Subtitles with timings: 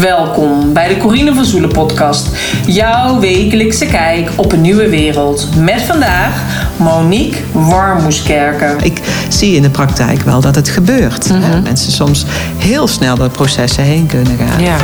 [0.00, 2.28] Welkom bij de Corine van Zoelen podcast.
[2.66, 5.48] Jouw wekelijkse kijk op een nieuwe wereld.
[5.56, 6.42] Met vandaag
[6.76, 8.78] Monique Warmoeskerken.
[8.82, 11.28] Ik zie in de praktijk wel dat het gebeurt.
[11.28, 11.60] Hè.
[11.60, 12.24] Mensen soms
[12.56, 14.62] heel snel door processen heen kunnen gaan.
[14.62, 14.76] Ja.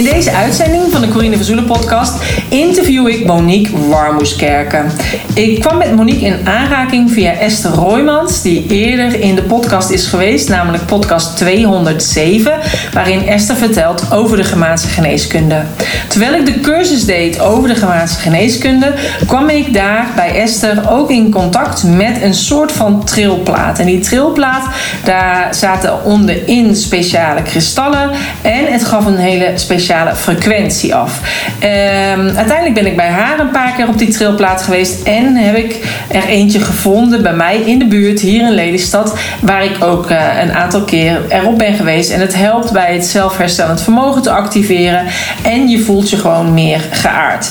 [0.00, 2.14] In deze uitzending van de Corine van Zoelen podcast
[2.48, 4.90] interview ik Monique Warmoeskerken.
[5.34, 10.06] Ik kwam met Monique in aanraking via Esther Roymans, die eerder in de podcast is
[10.06, 12.52] geweest, namelijk podcast 207,
[12.92, 15.62] waarin Esther vertelt over de Gemaanse geneeskunde.
[16.08, 18.94] Terwijl ik de cursus deed over de Gemaanse geneeskunde,
[19.26, 23.78] kwam ik daar bij Esther ook in contact met een soort van trilplaat.
[23.78, 24.64] En die trilplaat,
[25.04, 28.10] daar zaten onderin speciale kristallen
[28.42, 31.20] en het gaf een hele speciale frequentie af.
[31.58, 35.56] Ehm, uiteindelijk ben ik bij haar een paar keer op die trilplaat geweest en heb
[35.56, 40.10] ik er eentje gevonden bij mij in de buurt, hier in Lelystad, waar ik ook
[40.10, 42.10] eh, een aantal keer erop ben geweest.
[42.10, 45.06] En het helpt bij het zelfherstellend vermogen te activeren
[45.42, 47.50] en je voelt je gewoon meer geaard.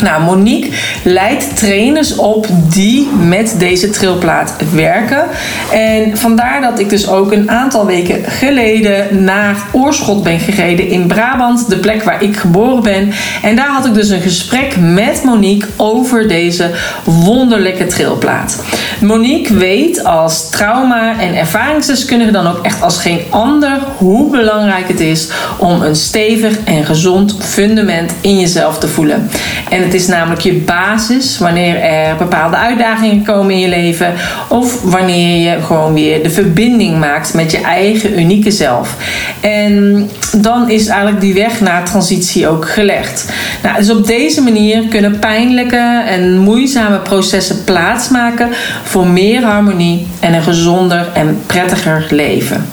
[0.00, 0.70] Nou, Monique
[1.02, 5.24] leidt trainers op die met deze trilplaat werken.
[5.72, 11.06] En vandaar dat ik dus ook een aantal weken geleden naar Oorschot ben gereden in
[11.06, 13.12] Brabant, de plek waar ik geboren ben.
[13.42, 16.70] En daar had ik dus een gesprek met Monique over deze
[17.04, 18.64] wonderlijke trilplaat.
[19.00, 25.00] Monique weet als trauma- en ervaringsdeskundige dan ook echt als geen ander hoe belangrijk het
[25.00, 29.30] is om een stevig en gezond fundament in jezelf te voelen.
[29.70, 34.12] En het is namelijk je basis wanneer er bepaalde uitdagingen komen in je leven
[34.48, 38.96] of wanneer je gewoon weer de verbinding maakt met je eigen unieke zelf.
[39.40, 43.32] En dan is eigenlijk die weg naar transitie ook gelegd.
[43.62, 48.48] Nou, dus op deze manier kunnen pijnlijke en moeizame processen plaatsmaken
[48.84, 52.66] voor meer harmonie en een gezonder en prettiger leven.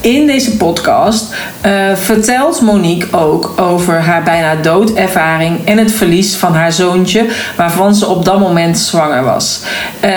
[0.00, 6.54] In deze podcast eh, vertelt Monique ook over haar bijna doodervaring en het verlies van
[6.54, 9.60] haar zoontje, waarvan ze op dat moment zwanger was.
[10.00, 10.12] Eh,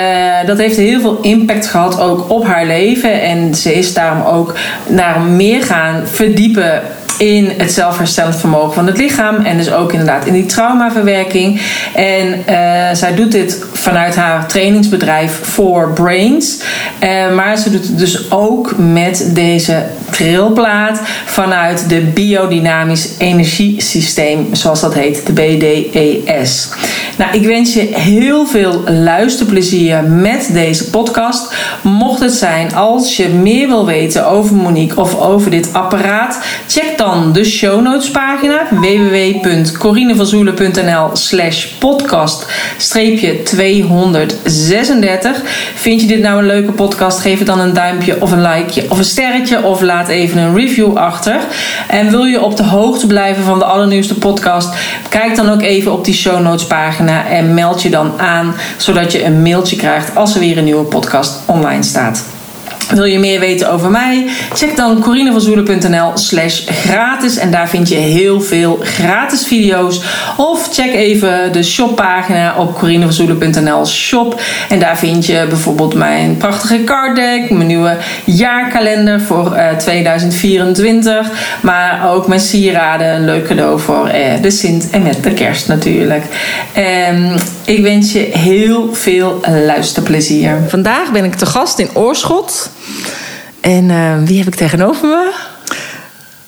[0.45, 4.53] dat heeft heel veel impact gehad ook op haar leven en ze is daarom ook
[4.87, 6.81] naar meer gaan verdiepen
[7.17, 11.61] in het zelfherstellend vermogen van het lichaam en dus ook inderdaad in die traumaverwerking.
[11.95, 16.61] En eh, zij doet dit vanuit haar trainingsbedrijf For Brains.
[16.99, 24.81] Eh, maar ze doet het dus ook met deze trilplaat vanuit de biodynamisch energiesysteem, zoals
[24.81, 26.69] dat heet, de BDES.
[27.17, 31.53] Nou, ik wens je heel veel luisterplezier met deze podcast.
[31.81, 36.97] Mocht het zijn als je meer wil weten over Monique of over dit apparaat, check
[36.97, 42.45] dan de show notes pagina www.corinevanzoelen.nl slash podcast
[42.77, 45.41] 236.
[45.75, 47.19] Vind je dit nou een leuke podcast?
[47.19, 50.55] Geef het dan een duimpje of een likeje of een sterretje of laat even een
[50.55, 51.39] review achter.
[51.87, 54.75] En wil je op de hoogte blijven van de allernieuwste podcast?
[55.09, 59.11] Kijk dan ook even op die show notes pagina en meld je dan aan zodat
[59.11, 62.32] je een mailtje krijgt als er weer een nieuwe podcast online staat.
[62.93, 64.25] Wil je meer weten over mij?
[64.53, 67.37] Check dan corinevanzoelen.nl slash gratis.
[67.37, 70.01] En daar vind je heel veel gratis video's.
[70.37, 74.41] Of check even de shoppagina op corinevanzoelen.nl shop.
[74.69, 77.49] En daar vind je bijvoorbeeld mijn prachtige card deck.
[77.49, 81.31] Mijn nieuwe jaarkalender voor eh, 2024.
[81.61, 83.15] Maar ook mijn sieraden.
[83.15, 86.23] Een leuk cadeau voor eh, de Sint en met de kerst natuurlijk.
[86.73, 90.57] Ehm, ik wens je heel veel luisterplezier.
[90.67, 92.71] Vandaag ben ik te gast in Oorschot.
[93.61, 95.31] En eh, wie heb ik tegenover me?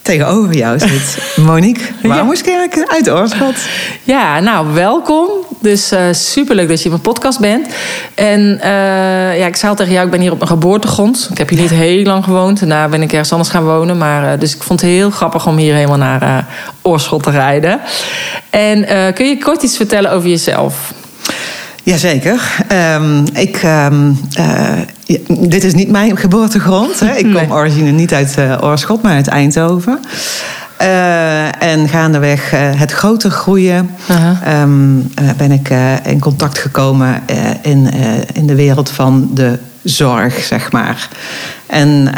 [0.01, 3.55] Tegenover jou zit Monique Warmoeskerken uit Oorschot.
[4.03, 5.29] Ja, nou, welkom.
[5.59, 7.67] Dus eh superleuk dat je in mijn podcast bent.
[8.15, 11.27] En eh, ja, ik zei al tegen jou, ik ben hier op mijn geboortegrond.
[11.31, 12.59] Ik heb hier niet heel lang gewoond.
[12.59, 13.97] Daarna ben ik ergens anders gaan wonen.
[13.97, 16.47] Maar, dus ik vond het heel grappig om hier helemaal naar
[16.81, 17.79] Oorschot te rijden.
[18.49, 20.93] En kun je kort iets vertellen over jezelf?
[21.85, 22.41] Jazeker.
[22.67, 26.99] Ehm ik, ehm, eh, ja, dit is niet mijn geboortegrond.
[26.99, 27.15] Hè.
[27.15, 29.99] Ik kom origine niet uit eh, Oorschot, maar uit Eindhoven.
[30.77, 33.89] Eh, en gaandeweg het groter groeien
[34.43, 35.69] ehm, eh, ben ik
[36.05, 37.21] in contact gekomen
[37.61, 37.89] in,
[38.33, 41.09] in de wereld van de zorg, zeg maar.
[41.65, 42.13] En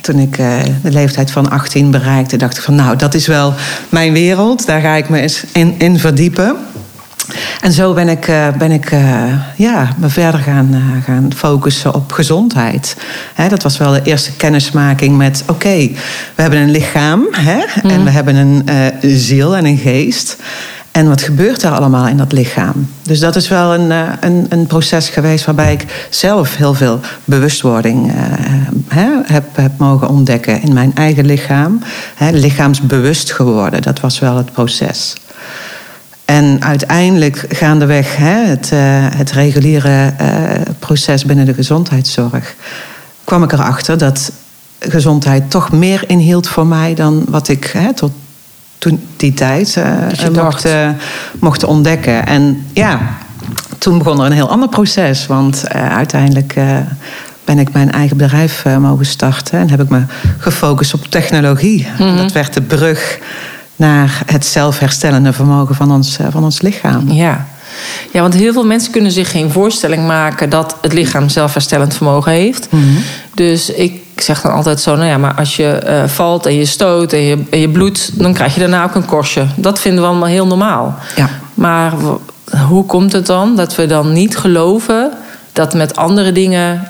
[0.00, 0.36] toen ik
[0.82, 3.54] de leeftijd van 18 bereikte, dacht ik van nou, dat is wel
[3.88, 4.66] mijn wereld.
[4.66, 6.56] Daar ga ik me eens in, in verdiepen.
[7.60, 9.22] En zo ben ik, eh, ben ik eh,
[9.56, 12.96] ja, me verder gaan, eh, gaan focussen op gezondheid.
[13.34, 15.42] Hè, dat was wel de eerste kennismaking met...
[15.46, 15.76] oké,
[16.34, 18.64] we hebben een lichaam hè, en we hebben een
[19.00, 20.36] ziel en een geest.
[20.90, 22.88] En wat gebeurt er allemaal in dat lichaam?
[23.02, 23.90] Dus dat is wel een,
[24.20, 28.14] een, een proces geweest waarbij ik zelf heel veel bewustwording uh,
[29.24, 31.82] heb, heb mogen ontdekken in mijn eigen lichaam.
[32.18, 35.14] Lichaamsbewust geworden, dat was wel het proces.
[36.32, 38.80] En uiteindelijk gaandeweg hè, het, uh,
[39.16, 40.14] het reguliere
[40.78, 42.54] proces binnen de gezondheidszorg
[43.24, 44.32] kwam ik erachter dat
[44.78, 48.12] gezondheid toch meer inhield voor mij dan wat ik hè, tot
[48.78, 50.66] toen die tijd uh, mocht,
[51.38, 52.26] mocht ontdekken.
[52.26, 53.00] En ja,
[53.78, 55.26] toen begon er een heel ander proces.
[55.26, 56.54] Want uiteindelijk
[57.44, 59.58] ben ik mijn eigen bedrijf mogen starten.
[59.58, 60.02] En heb ik me
[60.38, 61.88] gefocust op technologie.
[61.98, 62.16] Mm-hmm.
[62.16, 63.18] Dat werd de brug
[63.82, 67.10] naar het zelfherstellende vermogen van ons, van ons lichaam.
[67.10, 67.46] Ja.
[68.12, 72.32] Ja, want heel veel mensen kunnen zich geen voorstelling maken dat het lichaam zelfherstellend vermogen
[72.32, 72.68] heeft.
[72.70, 73.02] Mm-hmm.
[73.34, 76.64] Dus ik zeg dan altijd zo, nou ja, maar als je uh, valt en je
[76.64, 79.46] stoot en je, en je bloedt, dan krijg je daarna ook een korstje.
[79.56, 80.98] Dat vinden we allemaal heel normaal.
[81.16, 81.28] Ja.
[81.54, 81.92] Maar
[82.68, 85.12] hoe komt het dan dat we dan niet geloven
[85.52, 86.88] dat met andere dingen,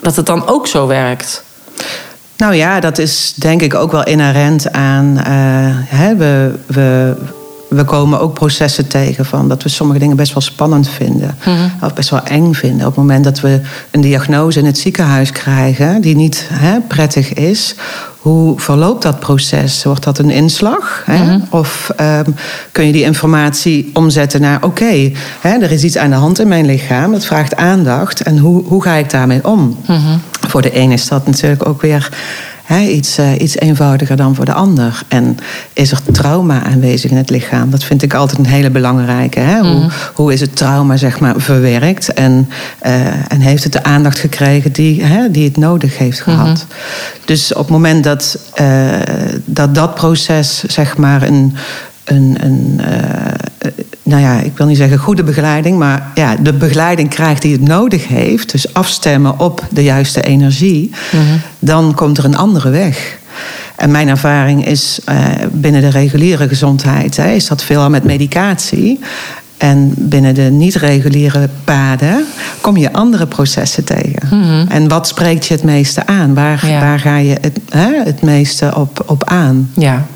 [0.00, 1.44] dat het dan ook zo werkt?
[2.36, 5.14] Nou ja, dat is denk ik ook wel inherent aan.
[5.18, 5.22] Uh,
[5.84, 7.14] hè, we, we,
[7.68, 11.36] we komen ook processen tegen van dat we sommige dingen best wel spannend vinden.
[11.44, 11.84] Mhm.
[11.84, 12.86] Of best wel eng vinden.
[12.86, 13.60] Op het moment dat we
[13.90, 17.74] een diagnose in het ziekenhuis krijgen die niet hè, prettig is.
[18.18, 19.84] Hoe verloopt dat proces?
[19.84, 21.02] Wordt dat een inslag?
[21.04, 21.24] Hè?
[21.24, 21.40] Mhm.
[21.50, 22.34] Of um,
[22.72, 26.48] kun je die informatie omzetten naar: oké, okay, er is iets aan de hand in
[26.48, 28.22] mijn lichaam, dat vraagt aandacht.
[28.22, 29.76] En hoe, hoe ga ik daarmee om?
[29.86, 30.18] Mhm.
[30.48, 32.08] Voor de ene is dat natuurlijk ook weer
[32.74, 35.02] iets, uh, iets eenvoudiger dan voor de ander.
[35.08, 35.38] En
[35.72, 37.70] is er trauma aanwezig in het lichaam?
[37.70, 39.40] Dat vind ik altijd een hele belangrijke.
[39.40, 39.58] Hè?
[39.58, 39.90] Hoe, mhm.
[40.14, 42.12] hoe is het trauma zeg maar, verwerkt?
[42.12, 42.48] En,
[42.86, 46.46] uh, en heeft het de aandacht gekregen die, hè, die het nodig heeft gehad?
[46.46, 46.76] Mhm.
[47.24, 48.88] Dus op het moment dat, uh,
[49.44, 51.56] dat dat proces zeg maar een
[52.06, 53.70] een, een uh,
[54.02, 57.60] nou ja, ik wil niet zeggen goede begeleiding, maar ja, de begeleiding krijgt die het
[57.60, 61.22] nodig heeft, dus afstemmen op de juiste energie, mhm.
[61.58, 63.18] dan komt er een andere weg.
[63.76, 69.00] En mijn ervaring is uh, binnen de reguliere gezondheid, hè, is dat veelal met medicatie.
[69.56, 72.24] En binnen de niet-reguliere paden
[72.60, 74.28] kom je andere processen tegen.
[74.30, 74.66] Mhm.
[74.68, 76.34] En wat spreekt je het meeste aan?
[76.34, 79.70] Waar, waar ga je het, hè, het meeste op, op aan?
[79.74, 80.06] Ja,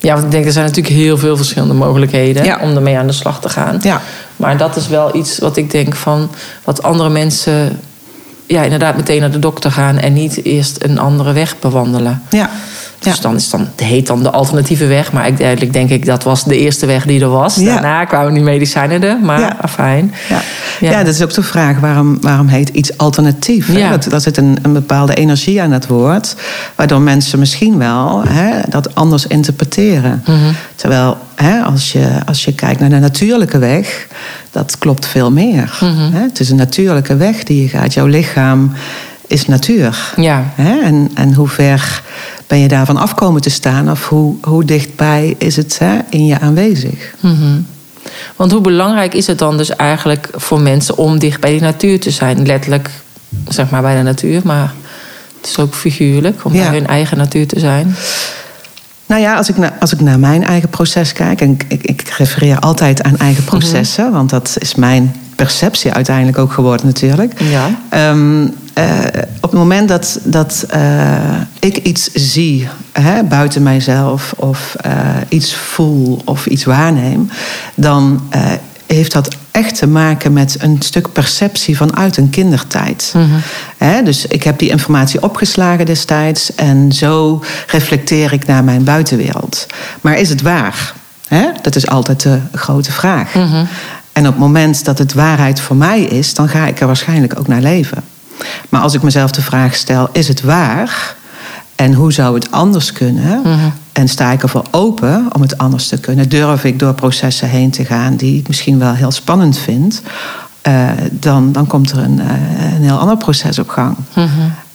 [0.00, 3.12] ja, want ik denk er zijn natuurlijk heel veel verschillende mogelijkheden om ermee aan de
[3.12, 3.78] slag te gaan.
[3.82, 4.02] Ja.
[4.36, 6.30] Maar dat is wel iets wat ik denk van
[6.64, 7.78] wat andere mensen
[8.46, 12.22] ja, inderdaad meteen naar de dokter gaan en niet eerst een andere weg bewandelen.
[12.30, 12.50] Ja.
[13.00, 15.12] Dus dan is dan, heet dan de alternatieve weg.
[15.12, 17.54] Maar eigenlijk denk ik dat was de eerste weg die er was.
[17.54, 19.18] Daarna kwamen die medicijnen er.
[19.22, 19.56] Maar ja.
[19.68, 20.14] fijn.
[20.28, 20.40] Ja.
[20.80, 21.04] Ja.
[21.04, 21.78] dat is ook de vraag.
[21.78, 23.76] Waarom, waarom heet iets alternatief?
[23.76, 23.90] Ja.
[23.90, 26.36] Dat, dat zit een, een bepaalde energie aan het woord.
[26.74, 30.22] Waardoor mensen misschien wel hè, dat anders interpreteren.
[30.26, 30.52] Mhm.
[30.74, 34.06] Terwijl hè, als, je, als je kijkt naar de natuurlijke weg...
[34.50, 35.78] dat klopt veel meer.
[35.80, 36.12] Mhm.
[36.12, 37.94] Het is een natuurlijke weg die je gaat.
[37.94, 38.72] Jouw lichaam
[39.30, 40.12] is natuur.
[40.16, 40.52] Ja.
[40.56, 42.02] En, en hoe ver
[42.46, 43.90] ben je daarvan afkomen te staan?
[43.90, 47.14] Of hoe, hoe dichtbij is het hè, in je aanwezig?
[47.20, 47.66] Mm
[48.36, 52.00] Want hoe belangrijk is het dan dus eigenlijk voor mensen om dicht bij die natuur
[52.00, 52.46] te zijn?
[52.46, 52.90] Letterlijk,
[53.48, 54.72] zeg maar bij de natuur, maar
[55.40, 57.94] het is ook figuurlijk om bij hun eigen natuur te zijn.
[59.06, 62.08] Nou ja, als ik, naar, als ik naar mijn eigen proces kijk, en ik, ik
[62.08, 63.50] refereer altijd aan eigen mhm.
[63.50, 67.40] processen, want dat is mijn perceptie uiteindelijk ook geworden natuurlijk.
[67.40, 67.70] Ja.
[67.88, 68.98] Ehm, eh,
[69.40, 74.92] op het moment dat, dat uh, ik iets zie hè, buiten mijzelf of uh,
[75.28, 77.30] iets voel of iets waarneem,
[77.74, 78.22] dan
[78.86, 83.12] heeft dat echt te maken met een stuk perceptie vanuit een kindertijd.
[83.16, 83.28] Mm
[84.04, 89.66] dus ik heb die informatie opgeslagen destijds en zo reflecteer ik naar mijn buitenwereld.
[90.00, 90.92] Maar is het waar?
[91.28, 91.46] He?
[91.62, 93.34] Dat is altijd de grote vraag.
[93.34, 93.68] Mm
[94.12, 97.38] En op het moment dat het waarheid voor mij is, dan ga ik er waarschijnlijk
[97.38, 98.02] ook naar leven.
[98.68, 101.16] Maar als ik mezelf de vraag stel: is het waar?
[101.74, 103.40] En hoe zou het anders kunnen?
[103.40, 103.68] Mhm.
[103.92, 106.28] En sta ik ervoor open om het anders te kunnen?
[106.28, 110.02] Durf ik door processen heen te gaan die ik misschien wel heel spannend vind?
[110.68, 113.96] Uh, dan, dan komt er een, uh, een heel ander proces op gang.
[114.14, 114.28] Mhm.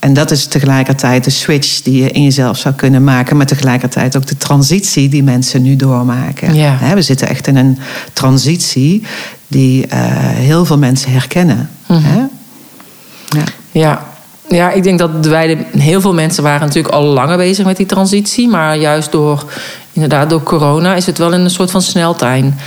[0.05, 4.17] En dat is tegelijkertijd de switch die je in jezelf zou kunnen maken, maar tegelijkertijd
[4.17, 6.53] ook de transitie die mensen nu doormaken.
[6.53, 6.93] Ja.
[6.93, 7.79] we zitten echt in een
[8.13, 9.03] transitie
[9.47, 11.69] die uh, heel veel mensen herkennen.
[11.87, 12.29] Mm
[13.29, 13.43] ja.
[13.71, 14.05] ja.
[14.49, 17.85] Ja, ik denk dat wij, heel veel mensen waren natuurlijk al langer bezig met die
[17.85, 18.47] transitie.
[18.47, 19.51] Maar juist door,
[19.93, 22.57] inderdaad, door corona is het wel in een soort van sneltrein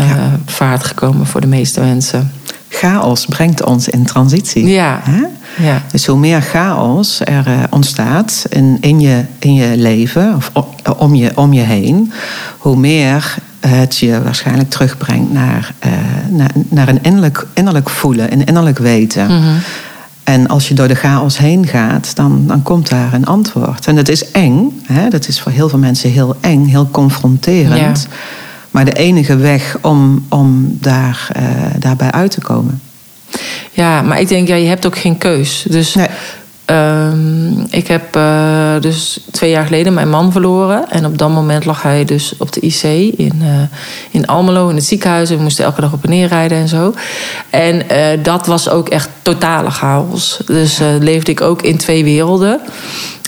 [0.00, 0.12] uh,
[0.46, 2.32] vaart gekomen voor de meeste mensen.
[2.68, 4.66] Chaos brengt ons in transitie.
[4.66, 5.00] Ja.
[5.02, 5.22] Hè?
[5.58, 5.82] Ja.
[5.90, 10.52] Dus hoe meer chaos er uh, ontstaat in, in, je, in je leven of
[10.98, 12.12] om je, om je heen,
[12.58, 15.92] hoe meer het je waarschijnlijk terugbrengt naar, uh,
[16.30, 19.26] naar, naar een innerlijk, innerlijk voelen, een innerlijk weten.
[19.26, 19.56] Mhm.
[20.24, 23.86] En als je door de chaos heen gaat, dan, dan komt daar een antwoord.
[23.86, 24.80] En dat is eng.
[24.86, 25.08] Hè?
[25.08, 28.06] Dat is voor heel veel mensen heel eng, heel confronterend.
[28.10, 28.16] Ja.
[28.70, 31.42] Maar de enige weg om, om daar, uh,
[31.78, 32.80] daarbij uit te komen.
[33.70, 35.64] Ja, maar ik denk, ja, je hebt ook geen keus.
[35.68, 36.08] Dus Nee.
[36.68, 40.90] Ehm, ik heb uh, dus twee jaar geleden mijn man verloren.
[40.90, 42.82] En op dat moment lag hij dus op de IC
[43.18, 43.48] in, uh,
[44.10, 45.30] in Almelo, in het ziekenhuis.
[45.30, 46.94] En we moesten elke dag op en neer rijden en zo.
[47.50, 50.40] En uh, dat was ook echt totale chaos.
[50.46, 52.60] Dus leefde ik ook in twee werelden.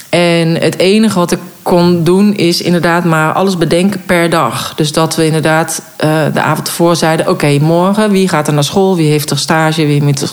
[0.09, 4.73] En het enige wat ik kon doen is inderdaad maar alles bedenken per dag.
[4.77, 7.27] Dus dat we inderdaad uh, de avond ervoor zeiden...
[7.27, 8.97] oké, okay, morgen, wie gaat er naar school?
[8.97, 9.87] Wie heeft er stage?
[9.87, 10.31] Wie moet er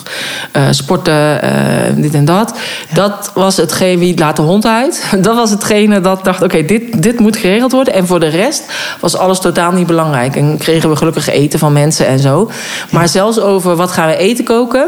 [0.55, 1.39] uh, sporten?
[1.43, 1.49] Uh,
[1.95, 2.53] dit en dat.
[2.89, 2.95] Ja.
[2.95, 5.05] Dat was hetgeen, wie laat de hond uit?
[5.27, 7.93] Dat was hetgene dat dacht, oké, okay, dit, dit moet geregeld worden.
[7.93, 8.63] En voor de rest
[8.99, 10.35] was alles totaal niet belangrijk.
[10.35, 12.51] En kregen we gelukkig eten van mensen en zo.
[12.89, 14.87] Maar zelfs over wat gaan we eten koken...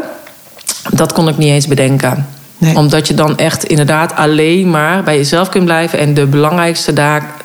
[0.92, 2.39] dat kon ik niet eens bedenken.
[2.60, 2.76] Nee.
[2.76, 6.92] Omdat je dan echt inderdaad alleen maar bij jezelf kunt blijven en de belangrijkste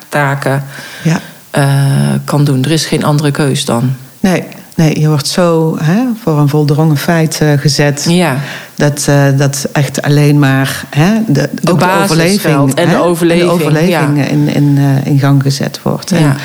[0.10, 0.64] taken
[1.04, 1.20] ja.
[1.58, 2.64] uh, kan doen.
[2.64, 3.96] Er is geen andere keus dan.
[4.20, 4.44] Nee,
[4.76, 8.06] nee je wordt zo hè, voor een voldrongen feit uh, gezet.
[8.10, 8.38] Ja.
[8.76, 13.04] Dat, uh, dat echt alleen maar hè, de, de, ook de overleving, en hè, de
[13.04, 14.24] overleving, en de overleving ja.
[14.24, 16.12] in, in, in gang gezet wordt.
[16.12, 16.36] En, ja.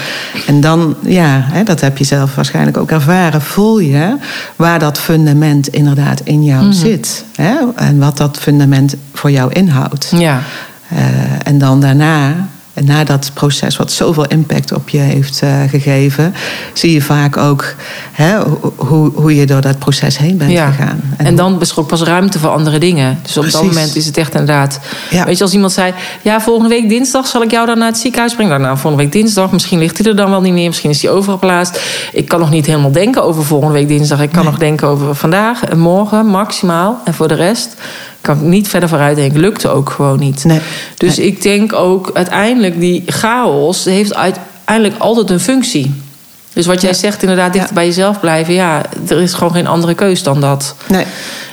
[0.46, 4.16] en dan, ja, hè, dat heb je zelf waarschijnlijk ook ervaren, voel je
[4.56, 6.72] waar dat fundament inderdaad in jou Mhm.
[6.72, 7.24] zit.
[7.34, 10.12] Hè, en wat dat fundament voor jou inhoudt.
[10.16, 10.40] Ja.
[11.42, 12.48] En dan daarna,
[12.84, 16.34] na dat proces wat zoveel impact op je heeft uh, gegeven,
[16.72, 17.74] zie je vaak ook
[18.12, 18.38] hè,
[18.76, 20.70] hoe, hoe je door dat proces heen bent ja.
[20.70, 21.00] gegaan.
[21.16, 23.18] En, en dan is er ook pas ruimte voor andere dingen.
[23.22, 23.60] Dus op Precies.
[23.60, 24.80] dat moment is het echt inderdaad.
[25.10, 25.24] Ja.
[25.24, 27.98] Weet je, als iemand zei: Ja, volgende week dinsdag zal ik jou dan naar het
[27.98, 28.60] ziekenhuis brengen.
[28.60, 31.10] Nou, volgende week dinsdag, misschien ligt hij er dan wel niet meer, misschien is hij
[31.10, 31.80] overgeplaatst.
[32.12, 34.20] Ik kan nog niet helemaal denken over volgende week dinsdag.
[34.20, 34.50] Ik kan Nee.
[34.50, 37.00] nog denken over vandaag en morgen maximaal.
[37.04, 37.76] En voor de rest
[38.20, 39.40] kan ik niet verder vooruit denken.
[39.40, 40.44] Lukte ook gewoon niet.
[40.44, 40.60] Nee.
[40.96, 41.26] Dus Nee.
[41.26, 45.94] ik denk ook uiteindelijk die chaos heeft uiteindelijk altijd een functie.
[46.52, 46.96] Dus wat jij Ja.
[46.96, 47.74] zegt, inderdaad, dichter Ja.
[47.76, 48.54] bij jezelf blijven.
[48.54, 50.74] Ja, er is gewoon geen andere keus dan dat.
[50.88, 51.04] Nee.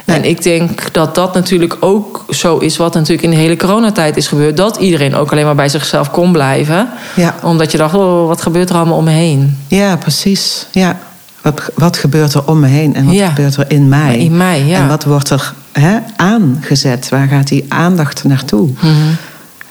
[0.05, 4.17] En ik denk dat dat natuurlijk ook zo is wat natuurlijk in de hele coronatijd
[4.17, 4.57] is gebeurd.
[4.57, 6.89] Dat iedereen ook alleen maar bij zichzelf kon blijven.
[7.15, 7.35] Ja.
[7.43, 9.57] Omdat je dacht, oh, wat gebeurt er allemaal om me heen?
[9.67, 10.65] ja, precies.
[10.71, 10.97] Ja.
[11.41, 13.27] Wat, wat gebeurt er om me heen en wat Ja.
[13.29, 14.17] gebeurt er in mij?
[14.17, 14.79] In mij, ja.
[14.79, 17.09] En wat wordt er hè, aangezet?
[17.09, 18.69] Waar gaat die aandacht naartoe?
[18.69, 18.91] Mhm.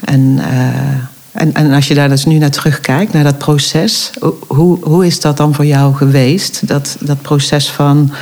[0.05, 0.57] En, eh,
[1.43, 4.11] en, en als je daar dus nu naar terugkijkt, naar dat proces,
[4.47, 6.69] hoe, hoe is dat dan voor jou geweest?
[6.69, 8.13] Dat, dat proces van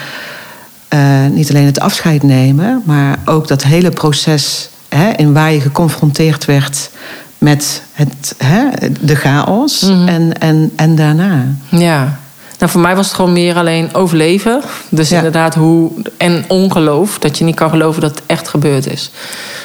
[0.89, 5.61] eh, niet alleen het afscheid nemen, maar ook dat hele proces hè, in waar je
[5.61, 6.91] geconfronteerd werd
[7.39, 8.65] met het, hè,
[9.01, 10.09] de chaos Mhm.
[10.09, 11.45] en, en, en daarna.
[11.69, 12.19] Ja.
[12.65, 14.63] Nou, voor mij was het gewoon meer alleen overleven.
[14.89, 15.17] Dus Ja.
[15.17, 15.91] inderdaad hoe...
[16.17, 17.19] En ongeloof.
[17.19, 19.11] Dat je niet kan geloven dat het echt gebeurd is.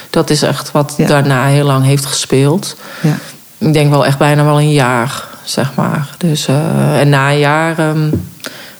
[0.09, 1.07] Dat is echt wat Ja.
[1.07, 2.75] daarna heel lang heeft gespeeld.
[3.01, 3.17] Ja.
[3.57, 6.09] Ik denk wel echt bijna wel een jaar, zeg maar.
[6.17, 7.77] Dus, eh, en na een jaar...
[7.79, 8.09] ehm,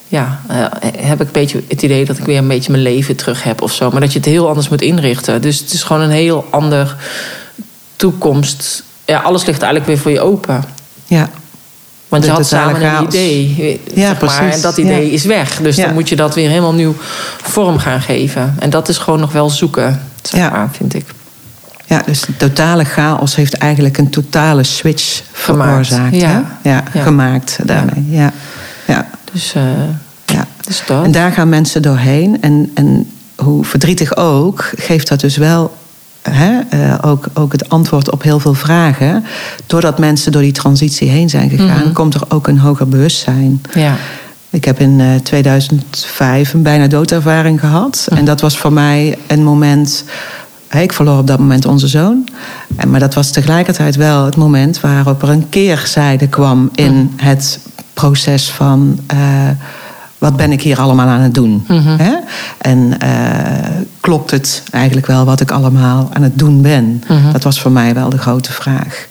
[0.08, 0.66] ja, eh,
[0.98, 3.62] heb ik een beetje het idee dat ik weer een beetje mijn leven terug heb
[3.62, 3.92] of zo.
[3.92, 5.42] Maar dat je het heel anders moet inrichten.
[5.42, 6.96] Dus het is gewoon een heel ander
[7.96, 8.84] toekomst.
[9.06, 10.64] Ja, alles ligt eigenlijk weer voor je open.
[11.06, 11.30] Ja.
[12.10, 13.08] Want je had samen een chaos.
[13.08, 13.80] idee.
[13.94, 14.56] Ja, zeg maar, precies.
[14.56, 15.14] en dat idee Ja.
[15.14, 15.58] is weg.
[15.62, 15.86] Dus Ja.
[15.86, 16.96] dan moet je dat weer helemaal nieuw
[17.42, 18.56] vorm gaan geven.
[18.60, 20.50] En dat is gewoon nog wel zoeken, zeg Ja.
[20.50, 21.06] maar, vind ik.
[21.86, 26.16] Ja, dus de totale chaos heeft eigenlijk een totale switch Gemaakt, veroorzaakt.
[26.16, 26.44] ja.
[26.64, 27.02] Ja, Ja.
[27.02, 28.06] gemaakt daarmee.
[28.10, 28.32] Ja.
[28.88, 29.08] Ja.
[29.32, 29.64] Dus, eh
[30.26, 30.46] Ja.
[30.68, 31.04] dus dat.
[31.04, 32.42] En daar gaan mensen doorheen.
[32.42, 35.78] En, en hoe verdrietig ook, geeft dat dus wel
[36.32, 39.24] hè, eh, ook, ook het antwoord op heel veel vragen.
[39.66, 41.94] Doordat mensen door die transitie heen zijn gegaan, Mhm.
[41.94, 43.62] komt er ook een hoger bewustzijn.
[43.74, 43.96] Ja.
[44.50, 48.06] Ik heb in eh, 2005 een bijna doodervaring gehad.
[48.10, 48.20] Mhm.
[48.20, 50.04] En dat was voor mij een moment.
[50.72, 52.28] Ik verloor op dat moment onze zoon.
[52.76, 57.26] En, maar dat was tegelijkertijd wel het moment waarop er een keerzijde kwam in Mhm.
[57.28, 57.60] het
[57.94, 59.00] proces van.
[59.08, 59.18] eh,
[60.20, 61.64] wat ben ik hier allemaal aan het doen?
[61.68, 61.98] Mhm.
[61.98, 62.14] Hè?
[62.58, 63.10] En eh,
[64.00, 67.04] klopt het eigenlijk wel wat ik allemaal aan het doen ben?
[67.08, 67.32] Mhm.
[67.32, 69.08] Dat was voor mij wel de grote vraag.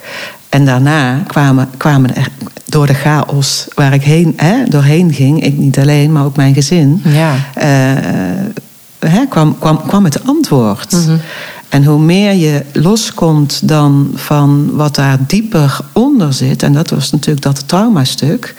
[0.48, 2.28] En daarna kwamen, kwamen er
[2.64, 6.54] door de chaos waar ik heen, hè, doorheen ging, ik niet alleen, maar ook mijn
[6.54, 7.34] gezin, Ja.
[7.54, 7.68] eh,
[9.10, 10.92] hè, kwam, kwam, kwam het antwoord.
[10.92, 11.16] Mhm.
[11.68, 17.10] En hoe meer je loskomt dan van wat daar dieper onder zit, en dat was
[17.10, 18.54] natuurlijk dat traumastuk,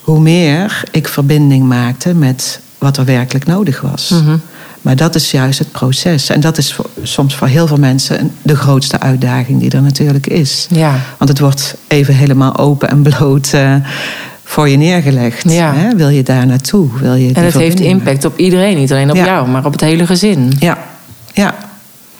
[0.00, 4.08] hoe meer ik verbinding maakte met wat er werkelijk nodig was.
[4.08, 4.36] Mhm.
[4.82, 6.28] Maar dat is juist het proces.
[6.28, 10.26] En dat is voor, soms voor heel veel mensen de grootste uitdaging die er natuurlijk
[10.26, 10.66] is.
[10.70, 10.94] Ja.
[11.18, 13.74] Want het wordt even helemaal open en bloot eh,
[14.44, 15.50] voor je neergelegd.
[15.52, 15.74] Ja.
[15.74, 15.96] Hè?
[15.96, 16.88] Wil je daar naartoe?
[17.00, 19.24] Wil je En het heeft impact op iedereen, niet alleen op Ja.
[19.24, 20.52] jou, maar op het hele gezin.
[20.58, 20.78] Ja,
[21.32, 21.54] ja.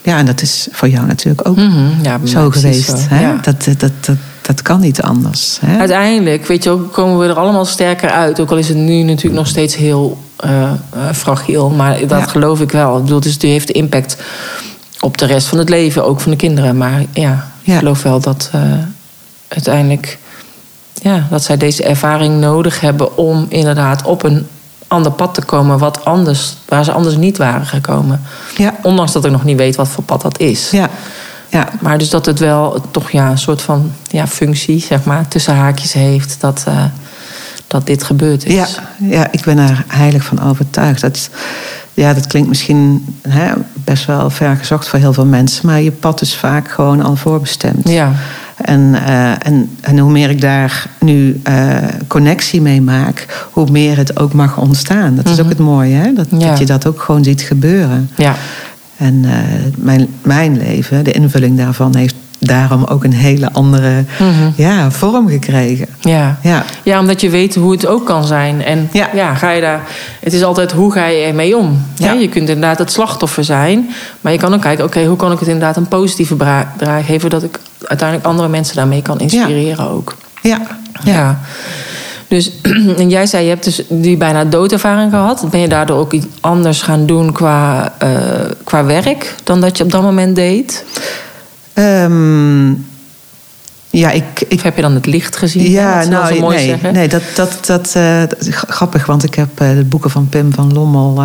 [0.02, 2.86] Ja, en dat is voor jou natuurlijk ook Mhm, ja, zo geweest.
[2.88, 3.32] zo, Hè?
[3.42, 5.58] Dat, dat, dat, dat, kan niet anders.
[5.64, 5.78] Hè?
[5.78, 8.40] Uiteindelijk, weet je komen we er allemaal sterker uit.
[8.40, 10.70] Ook al is het nu natuurlijk nog steeds heel eh,
[11.12, 11.70] fragiel.
[11.70, 12.26] Maar dat Ja.
[12.26, 12.96] geloof ik wel.
[12.96, 14.16] Ik bedoel, dus die heeft impact
[15.00, 16.76] op de rest van het leven, ook van de kinderen.
[16.76, 17.32] Maar ja,
[17.62, 17.78] ik Ja.
[17.78, 18.60] geloof wel dat eh,
[19.48, 20.18] uiteindelijk...
[21.02, 24.46] Ja, dat zij deze ervaring nodig hebben om inderdaad op een
[24.88, 25.78] ander pad te komen.
[25.78, 28.20] Wat anders, waar ze anders niet waren gekomen.
[28.56, 30.70] Ja, Ondanks dat ik nog niet weet wat voor pad dat is.
[30.70, 30.88] ja,
[31.50, 31.68] ja.
[31.80, 35.54] Maar dus dat het wel toch ja, een soort van ja, functie, zeg maar, tussen
[35.54, 36.36] haakjes heeft.
[36.40, 36.84] Dat, eh,
[37.66, 38.54] dat dit gebeurd is.
[38.54, 38.66] Ja,
[38.98, 41.00] ja, ik ben er heilig van overtuigd.
[41.00, 41.30] Dat,
[41.94, 45.66] ja, dat klinkt misschien hè, best wel ver gezocht voor heel veel mensen.
[45.66, 47.88] Maar je pad is vaak gewoon al voorbestemd.
[47.88, 48.12] Ja.
[48.56, 51.76] En, eh, en, en hoe meer ik daar nu eh,
[52.06, 55.16] connectie mee maak, hoe meer het ook mag ontstaan.
[55.16, 56.12] Dat is ook het mooie, hè?
[56.12, 56.48] Dat, Ja.
[56.48, 58.10] dat je dat ook gewoon ziet gebeuren.
[58.16, 58.34] Ja.
[59.00, 59.32] En eh,
[59.76, 64.50] mijn, mijn leven, de invulling daarvan, heeft daarom ook een hele andere Mhm.
[64.54, 65.86] ja, vorm gekregen.
[66.00, 66.38] Ja.
[66.42, 66.64] Ja.
[66.82, 68.62] ja, omdat je weet hoe het ook kan zijn.
[68.64, 69.08] En ja.
[69.14, 69.34] Ja.
[69.34, 69.80] ga je daar.
[70.20, 71.82] Het is altijd hoe ga je ermee om?
[71.94, 72.12] Ja.
[72.12, 72.20] Ja.
[72.20, 73.90] Je kunt inderdaad het slachtoffer zijn.
[74.20, 76.36] Maar je kan ook kijken, oké, hoe kan ik het inderdaad een positieve
[76.76, 77.30] draai geven.
[77.30, 80.16] Dat ik uiteindelijk andere mensen daarmee kan inspireren ook.
[80.42, 80.60] Ja,
[81.04, 81.38] Ja.
[82.30, 82.50] Dus,
[83.02, 85.50] en jij zei, je hebt dus die bijna doodervaring gehad.
[85.50, 88.10] Ben je daardoor ook iets anders gaan doen qua, eh,
[88.64, 90.84] qua werk dan dat je op dat moment deed?
[91.72, 92.68] Ehm,
[93.90, 95.70] ja, ik, Of ik heb je dan het licht gezien?
[95.70, 96.92] Ja, nou, zo mooi nee, zeggen.
[96.92, 100.28] nee, dat, dat, dat, eh, dat is grappig, want ik heb eh, de boeken van
[100.28, 101.22] Pim van Lommel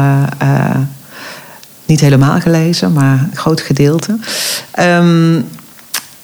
[1.85, 4.17] niet helemaal gelezen, maar een groot gedeelte.
[4.71, 5.41] Ehm,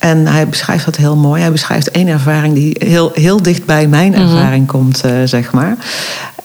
[0.02, 1.42] en hij beschrijft dat heel mooi.
[1.42, 4.22] Hij beschrijft één ervaring die heel, heel dicht bij mijn Mhm.
[4.22, 5.78] ervaring komt, eh, zeg maar.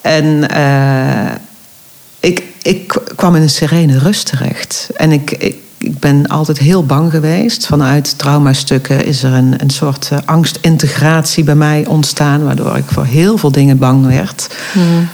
[0.01, 1.31] En eh,
[2.19, 4.89] ik, ik kwam in een serene rust terecht.
[4.95, 5.55] En ik, ik,
[5.87, 7.65] ik ben altijd heel bang geweest.
[7.65, 13.05] Vanuit traumastukken is er een, een soort eh, angstintegratie bij mij ontstaan, waardoor ik voor
[13.05, 14.47] heel veel dingen bang werd.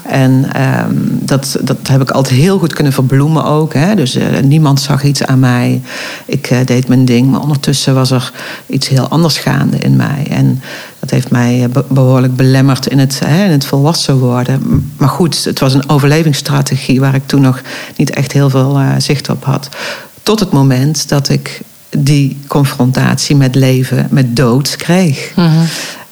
[0.01, 3.73] En ehm, dat, dat heb ik altijd heel goed kunnen verbloemen ook.
[3.73, 3.95] Hè?
[3.95, 5.81] Dus eh, niemand zag iets aan mij.
[6.25, 8.31] Ik eh, deed mijn ding, maar ondertussen was er
[8.67, 10.27] iets heel anders gaande in mij.
[10.29, 10.62] En
[10.99, 14.91] dat heeft mij eh, be- behoorlijk belemmerd in het, hè, in het volwassen worden.
[14.97, 17.62] Maar goed, het was een overlevingsstrategie waar ik toen nog
[17.95, 19.69] niet echt heel veel zicht op had.
[20.23, 21.62] Tot het moment dat ik
[21.97, 25.31] die confrontatie met leven, met dood kreeg.
[25.36, 25.63] Mhm.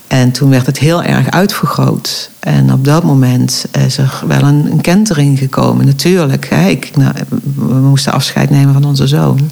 [0.07, 2.29] En toen werd het heel erg uitvergroot.
[2.39, 5.85] En op dat moment is er wel een, een kentering gekomen.
[5.85, 6.67] Natuurlijk, hè.
[6.67, 7.13] Ik, nou,
[7.55, 9.49] we moesten afscheid nemen van onze zoon.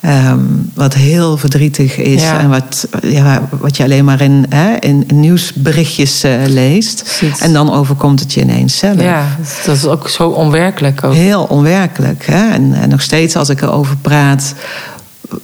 [0.00, 0.40] Ehm,
[0.74, 2.22] wat heel verdrietig is.
[2.22, 2.38] Ja.
[2.38, 7.02] En wat, ja, wat je alleen maar in, hè, in nieuwsberichtjes eh, leest.
[7.02, 7.40] Precies.
[7.40, 9.00] En dan overkomt het je ineens zelf.
[9.00, 9.26] Ja,
[9.66, 11.04] dat is ook zo onwerkelijk.
[11.04, 11.14] Ook.
[11.14, 12.26] Heel onwerkelijk.
[12.26, 12.50] Hè?
[12.50, 14.54] En, en nog steeds als ik erover praat,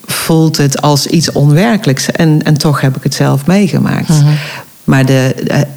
[0.07, 2.11] voelt het als iets onwerkelijks.
[2.11, 4.13] En, en toch heb ik het zelf meegemaakt.
[4.85, 5.35] Maar de,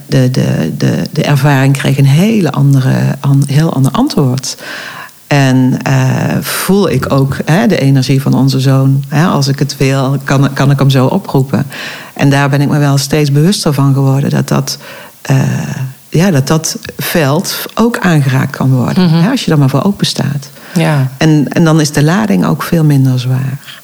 [0.07, 4.57] de, de, de, de ervaring kreeg een hele andere, an, heel ander antwoord.
[5.29, 9.03] En eh, voel ik ook hè, de energie van onze zoon.
[9.07, 11.65] Hè, als ik het wil, kan, kan ik hem zo oproepen.
[12.13, 14.77] En daar ben ik me wel steeds bewuster van geworden dat dat.
[15.21, 15.37] eh,
[16.09, 19.09] ja, dat dat veld ook aangeraakt kan worden.
[19.09, 20.49] hè, als je er maar voor open staat.
[20.73, 21.07] Ja.
[21.17, 23.78] En, en dan is de lading ook veel minder zwaar.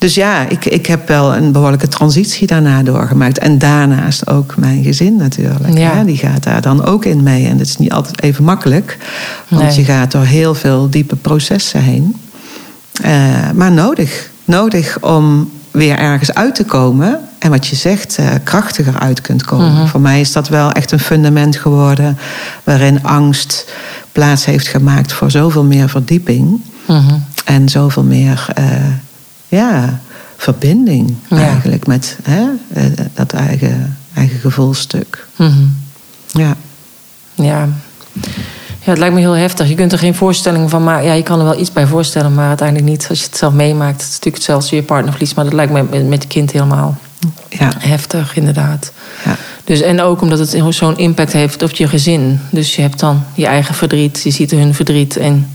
[0.00, 3.38] Dus ja, ik, ik heb wel een behoorlijke transitie daarna doorgemaakt.
[3.38, 5.78] En daarnaast ook mijn gezin natuurlijk.
[5.78, 6.04] Ja.
[6.04, 7.46] Die gaat daar dan ook in mee.
[7.46, 8.96] En dat is niet altijd even makkelijk.
[9.48, 9.76] Want Nee.
[9.76, 12.16] je gaat door heel veel diepe processen heen.
[13.02, 14.30] Eh, maar nodig.
[14.44, 17.18] Nodig om weer ergens uit te komen.
[17.38, 19.88] En wat je zegt, eh, krachtiger uit kunt komen.
[19.88, 22.18] Voor mij is dat wel echt een fundament geworden.
[22.64, 23.72] Waarin angst
[24.12, 26.60] plaats heeft gemaakt voor zoveel meer verdieping.
[26.86, 27.14] Mhm.
[27.44, 28.64] En zoveel meer eh,
[29.50, 30.00] ja,
[30.36, 31.36] verbinding Ja.
[31.36, 32.84] eigenlijk met hè, eh,
[33.14, 35.26] dat eigen, eigen gevoelstuk.
[35.36, 35.52] Mhm.
[36.26, 36.56] Ja.
[37.34, 37.68] Ja.
[38.82, 39.68] ja, het lijkt me heel heftig.
[39.68, 41.04] Je kunt er geen voorstelling van maken.
[41.06, 43.06] Ja, je kan er wel iets bij voorstellen, maar uiteindelijk niet.
[43.08, 45.34] Als je het zelf meemaakt, het is natuurlijk hetzelfde als je partner verliest.
[45.36, 46.98] Maar dat lijkt me met, met je kind helemaal
[47.48, 47.72] Ja.
[47.78, 48.92] heftig, inderdaad.
[49.24, 49.36] Ja.
[49.64, 52.40] Dus, en ook omdat het zo'n impact heeft op je gezin.
[52.50, 55.50] Dus je hebt dan je eigen verdriet, je ziet hun verdriet en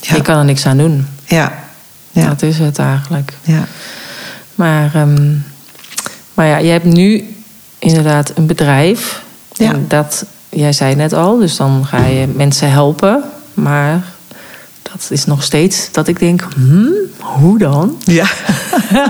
[0.00, 0.14] Ja.
[0.16, 1.06] je kan er niks aan doen.
[1.24, 1.64] Ja.
[2.20, 2.28] Ja.
[2.28, 3.32] Dat is het eigenlijk.
[3.42, 3.64] Ja.
[4.54, 5.32] Maar, ehm,
[6.34, 7.34] maar ja, je hebt nu
[7.78, 9.22] inderdaad een bedrijf.
[9.52, 9.72] Ja.
[9.72, 13.22] En dat, jij zei net al, dus dan ga je mensen helpen.
[13.54, 14.02] Maar
[14.82, 17.96] dat is nog steeds dat ik denk, hmm, hoe dan?
[18.04, 18.26] Ja.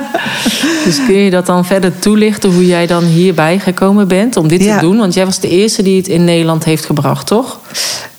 [0.85, 4.61] dus kun je dat dan verder toelichten hoe jij dan hierbij gekomen bent om dit
[4.61, 4.97] te doen?
[4.97, 7.61] Want jij was de eerste die het in Nederland heeft gebracht, toch?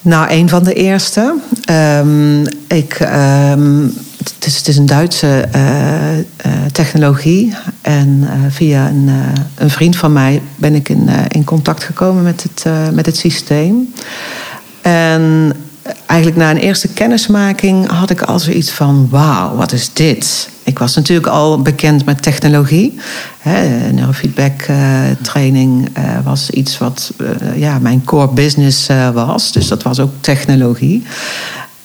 [0.02, 1.36] Nou, een van de eerste.
[1.69, 3.93] Um, ik, um,
[4.40, 6.24] het, is, een Duitse uh, uh,
[6.72, 7.54] technologie.
[7.82, 9.10] En uh, via een,
[9.56, 13.94] een, vriend van mij ben ik in, in contact gekomen met het, met het systeem.
[14.82, 15.54] En
[16.06, 20.50] eigenlijk na een eerste kennismaking had ik al zoiets van: wauw, wat is dit?
[20.63, 23.00] Ik was natuurlijk al bekend met technologie.
[23.38, 24.66] Hè, neurofeedback
[25.22, 25.90] training
[26.24, 27.13] was iets wat
[27.56, 29.52] ja, mijn core business was.
[29.52, 31.04] Dus dat was ook technologie.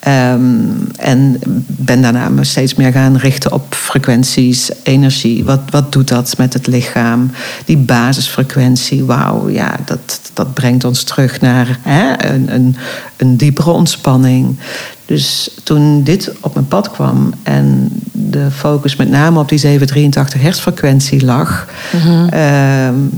[0.08, 5.44] Um, en ben daarna me steeds meer gaan richten op frequenties, energie.
[5.44, 7.30] Wat, wat doet dat met het lichaam?
[7.64, 12.76] Die basisfrequentie, wauw, ja, dat, dat brengt ons terug naar hè, een, een,
[13.16, 14.58] een diepere ontspanning.
[15.06, 20.40] Dus toen dit op mijn pad kwam en de focus met name op die 783
[20.40, 23.10] hertzfrequentie lag, mm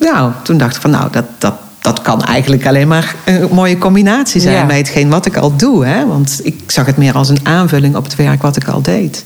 [0.00, 3.78] nou, toen dacht ik van nou, dat, dat, dat kan eigenlijk alleen maar een mooie
[3.78, 4.66] combinatie zijn ja.
[4.66, 5.86] bij hetgeen wat ik al doe.
[5.86, 6.06] Hè?
[6.06, 9.24] Want ik zag het meer als een aanvulling op het werk wat ik al deed.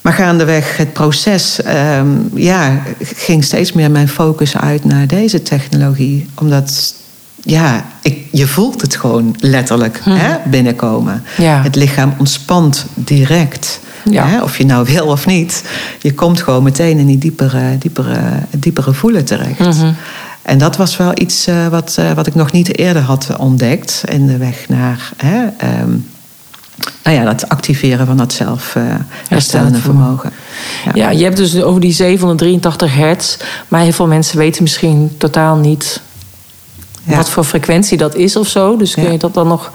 [0.00, 1.60] Maar gaandeweg het proces
[1.98, 6.28] um, ja, ging steeds meer mijn focus uit naar deze technologie.
[6.34, 6.94] Omdat
[7.42, 10.10] ja, ik, je voelt het gewoon letterlijk hm.
[10.10, 11.22] hè, binnenkomen.
[11.36, 11.62] Ja.
[11.62, 13.80] Het lichaam ontspant direct.
[14.10, 14.26] Ja.
[14.26, 15.64] Hè, of je nou wil of niet.
[16.00, 18.18] Je komt gewoon meteen in die diepere, diepere,
[18.50, 19.58] diepere voelen terecht.
[19.58, 19.96] Mm -hmm.
[20.44, 24.02] En dat was wel iets uh, wat, uh, wat ik nog niet eerder had ontdekt
[24.08, 25.44] in de weg naar hè,
[25.82, 26.06] um,
[27.02, 28.82] nou ja, dat activeren van dat zelf uh,
[29.28, 30.32] herstellende vermogen.
[30.84, 30.92] Ja.
[30.94, 31.10] ja.
[31.10, 33.36] je hebt dus over die 783 hertz,
[33.68, 36.00] maar heel veel mensen weten misschien totaal niet
[37.04, 37.16] ja.
[37.16, 38.76] wat voor frequentie dat is of zo.
[38.76, 39.72] Dus kun je dat dan nog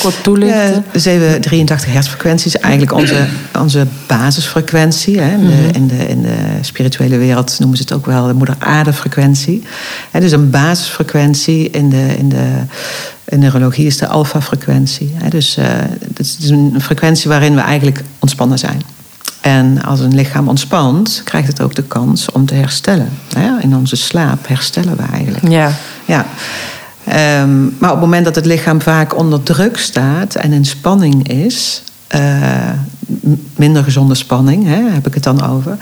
[0.00, 0.72] kort toelichten?
[0.74, 3.26] Ja, de 783 hertz frequentie is eigenlijk onze,
[3.58, 5.20] onze basisfrequentie.
[5.20, 5.32] Hè.
[5.32, 8.54] In, de, in, de, in de spirituele wereld noemen ze het ook wel de moeder
[8.58, 9.62] aarde frequentie.
[10.12, 12.62] Dus een basisfrequentie in de, in de
[13.28, 15.14] in neurologie is de alfa-frequentie.
[15.28, 15.64] Dus uh,
[16.14, 18.82] het is een frequentie waarin we eigenlijk ontspannen zijn.
[19.40, 23.08] En als een lichaam ontspant, krijgt het ook de kans om te herstellen.
[23.60, 25.48] In onze slaap herstellen we eigenlijk.
[25.48, 25.72] Ja.
[26.08, 26.26] Ja.
[27.42, 31.28] Um, maar op het moment dat het lichaam vaak onder druk staat en in spanning
[31.28, 31.82] is,
[32.14, 32.70] uh,
[33.56, 35.76] minder gezonde spanning, hè, heb ik het dan over,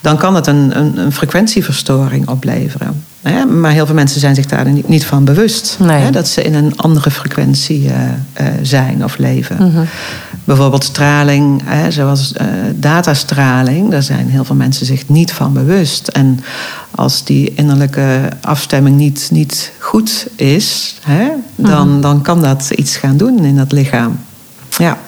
[0.00, 3.04] dan kan het een, een, een frequentieverstoring opleveren.
[3.22, 3.44] Hè?
[3.44, 5.76] Maar heel veel mensen zijn zich daar niet, niet van bewust.
[5.80, 6.02] Nee.
[6.02, 6.10] Hè?
[6.10, 9.56] Dat ze in een andere frequentie uh, uh, zijn of leven.
[9.60, 9.86] Mm -hmm.
[10.48, 16.08] Bijvoorbeeld straling, hè, zoals uh, datastraling, daar zijn heel veel mensen zich niet van bewust.
[16.08, 16.40] En
[16.90, 22.00] als die innerlijke afstemming niet, niet goed is, hè, dan, mm -hmm.
[22.00, 24.20] dan kan dat iets gaan doen in dat lichaam.
[24.78, 24.98] Ja.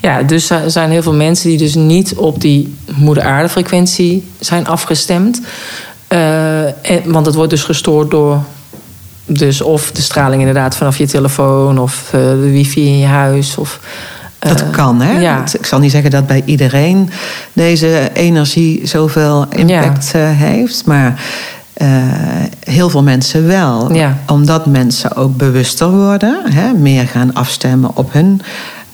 [0.00, 4.24] Ja, dus er zijn heel veel mensen die dus niet op die moeder aarde frequentie
[4.40, 5.40] zijn afgestemd.
[6.08, 8.42] Uh, en, want het wordt dus gestoord door
[9.26, 13.56] dus of de straling inderdaad vanaf je telefoon of uh, de wifi in je huis.
[13.56, 13.80] Of,
[14.48, 15.20] dat kan, hè?
[15.20, 15.44] Ja.
[15.58, 17.10] Ik zal niet zeggen dat bij iedereen
[17.52, 20.18] deze energie zoveel impact ja.
[20.20, 21.20] heeft, maar
[22.64, 23.92] heel veel mensen wel.
[23.92, 24.18] Ja.
[24.26, 26.72] Omdat mensen ook bewuster worden, hè?
[26.72, 28.40] meer gaan afstemmen op hun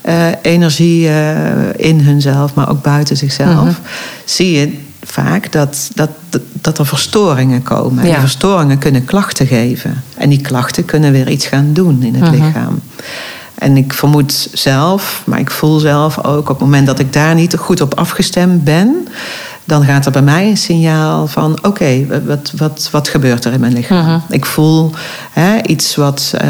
[0.05, 1.35] uh, energie uh,
[1.75, 3.75] in hunzelf, maar ook buiten zichzelf, -hmm.
[4.25, 6.09] zie je vaak dat, dat,
[6.61, 8.03] dat er verstoringen komen.
[8.03, 10.03] En die verstoringen kunnen klachten geven.
[10.17, 12.43] En die klachten kunnen weer iets gaan doen in het Mhm.
[12.43, 12.81] lichaam.
[13.59, 17.35] En ik vermoed zelf, maar ik voel zelf ook op het moment dat ik daar
[17.35, 19.07] niet goed op afgestemd ben,
[19.63, 23.59] dan gaat er bij mij een signaal van: oké, wat, wat, wat gebeurt er in
[23.59, 24.05] mijn lichaam?
[24.05, 24.19] Mhm.
[24.29, 24.91] Ik voel
[25.31, 26.47] hè, iets wat eh,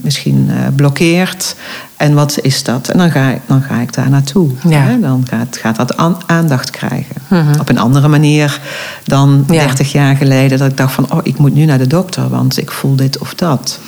[0.00, 1.54] misschien eh, blokkeert.
[1.96, 2.88] En wat is dat?
[2.88, 4.50] En dan ga ik, dan ga ik daar naartoe.
[4.68, 4.80] Ja.
[4.80, 5.00] Hè?
[5.00, 7.14] Dan gaat, gaat dat aan- aandacht krijgen.
[7.28, 7.60] Mhm.
[7.60, 8.60] Op een andere manier
[9.04, 9.64] dan Ja.
[9.66, 12.58] 30 jaar geleden, dat ik dacht van: oh, ik moet nu naar de dokter, want
[12.58, 13.78] ik voel dit of dat.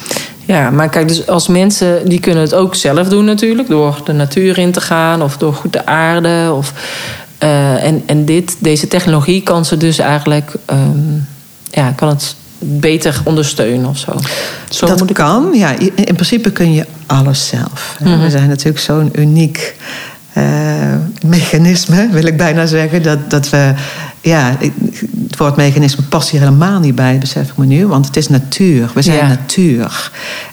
[0.48, 4.12] Ja, maar kijk, dus als mensen die kunnen het ook zelf doen natuurlijk, door de
[4.12, 6.54] natuur in te gaan of door goed te aarden.
[6.56, 6.72] Of,
[7.38, 10.98] eh, en en dit, deze technologie kan ze dus eigenlijk, ehm,
[11.70, 14.12] ja, kan het beter ondersteunen of zo.
[14.70, 15.70] zo dat moet ik- kan, ja.
[15.78, 17.96] In in principe kun je alles zelf.
[18.02, 18.20] Mhm.
[18.20, 19.76] We zijn natuurlijk zo'n uniek
[21.26, 23.02] mechanisme, wil ik bijna zeggen.
[23.02, 23.72] Dat, dat we,
[24.20, 24.56] ja,
[25.28, 27.86] het woord mechanisme past hier helemaal niet bij, besef ik me nu.
[27.86, 28.90] Want het is natuur.
[28.94, 29.26] We zijn Ja.
[29.26, 30.10] natuur.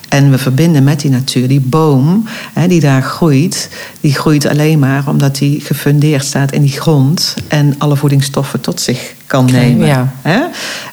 [0.10, 1.48] En we verbinden met die natuur.
[1.48, 3.70] Die boom hè, die daar groeit,
[4.02, 8.82] die groeit alleen maar omdat die gefundeerd staat in die grond en alle voedingsstoffen tot
[8.82, 9.88] zich kan nemen.
[9.88, 10.12] ja.
[10.22, 10.40] Hè?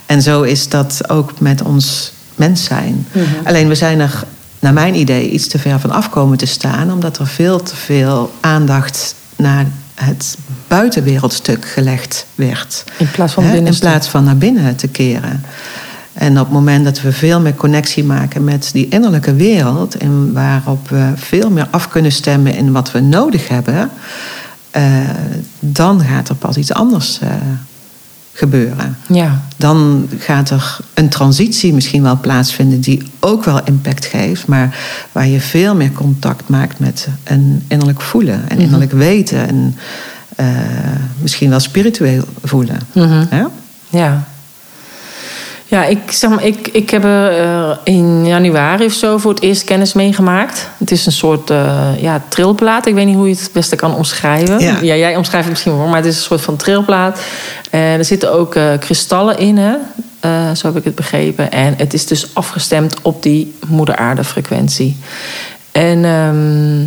[0.06, 3.06] En zo is dat ook met ons mens zijn.
[3.12, 3.24] Mhm.
[3.44, 4.22] Alleen we zijn er,
[4.62, 8.32] naar mijn idee, iets te ver van afkomen te staan, omdat er veel te veel
[8.40, 10.36] aandacht naar het
[10.68, 12.84] buitenwereldstuk gelegd werd.
[12.98, 13.72] In plaats van Hè, binnen.
[13.72, 15.44] In plaats van naar binnen te keren.
[16.12, 20.32] En op het moment dat we veel meer connectie maken met die innerlijke wereld, en
[20.32, 23.90] waarop we veel meer af kunnen stemmen in wat we nodig hebben,
[24.70, 24.84] eh,
[25.58, 27.28] dan gaat er pas iets anders eh,
[28.32, 28.96] gebeuren.
[29.08, 34.76] Ja, Dan gaat er een transitie misschien wel plaatsvinden die ook wel impact geeft, maar
[35.12, 39.76] waar je veel meer contact maakt met een innerlijk voelen en innerlijk weten en
[40.36, 40.46] eh,
[41.20, 42.78] misschien wel spiritueel voelen.
[42.92, 43.24] Mhm.
[43.30, 43.50] Ja?
[43.90, 44.24] ja.
[45.72, 49.42] Ja, ik, zeg maar, ik, ik heb er eh, in januari of zo voor het
[49.42, 50.68] eerst kennis meegemaakt.
[50.78, 52.86] Het is een soort eh, ja, trilplaat.
[52.86, 54.60] Ik weet niet hoe je het beste kan omschrijven.
[54.60, 54.96] Ja.
[54.96, 57.20] jij omschrijft het misschien wel, maar het is een soort van trilplaat.
[57.70, 59.74] En er zitten ook eh, kristallen in, hè?
[60.54, 61.50] Zo heb ik het begrepen.
[61.50, 64.96] En het is dus afgestemd op die moeder aarde frequentie.
[65.70, 66.86] En ehm,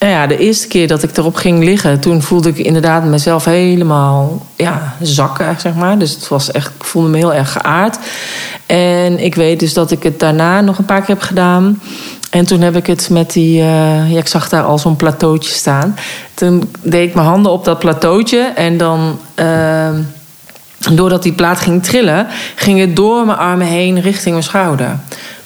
[0.00, 3.44] nou ja, de eerste keer dat ik erop ging liggen, toen voelde ik inderdaad mezelf
[3.44, 5.98] helemaal ja, zakken, zeg maar.
[5.98, 7.98] Dus het was echt, ik voelde me heel erg geaard.
[8.66, 11.80] En ik weet dus dat ik het daarna nog een paar keer heb gedaan.
[12.30, 15.54] En toen heb ik het met die, eh, ja, ik zag daar al zo'n plateautje
[15.54, 15.96] staan.
[16.34, 19.18] Toen deed ik mijn handen op dat plateautje en dan.
[19.34, 19.94] ehm,
[20.94, 24.98] doordat die plaat ging trillen, ging het door mijn armen heen richting mijn schouder.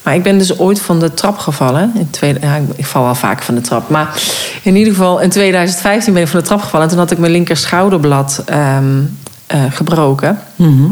[0.05, 1.93] Maar ik ben dus ooit van de trap gevallen.
[1.95, 3.88] In tweede, ja, ik- val wel vaak van de trap.
[3.88, 4.23] Maar
[4.62, 6.87] in ieder geval in 2015 ben ik van de trap gevallen.
[6.87, 9.01] En toen had ik mijn linker schouderblad ehm,
[9.47, 10.38] eh, gebroken.
[10.57, 10.85] Mhm.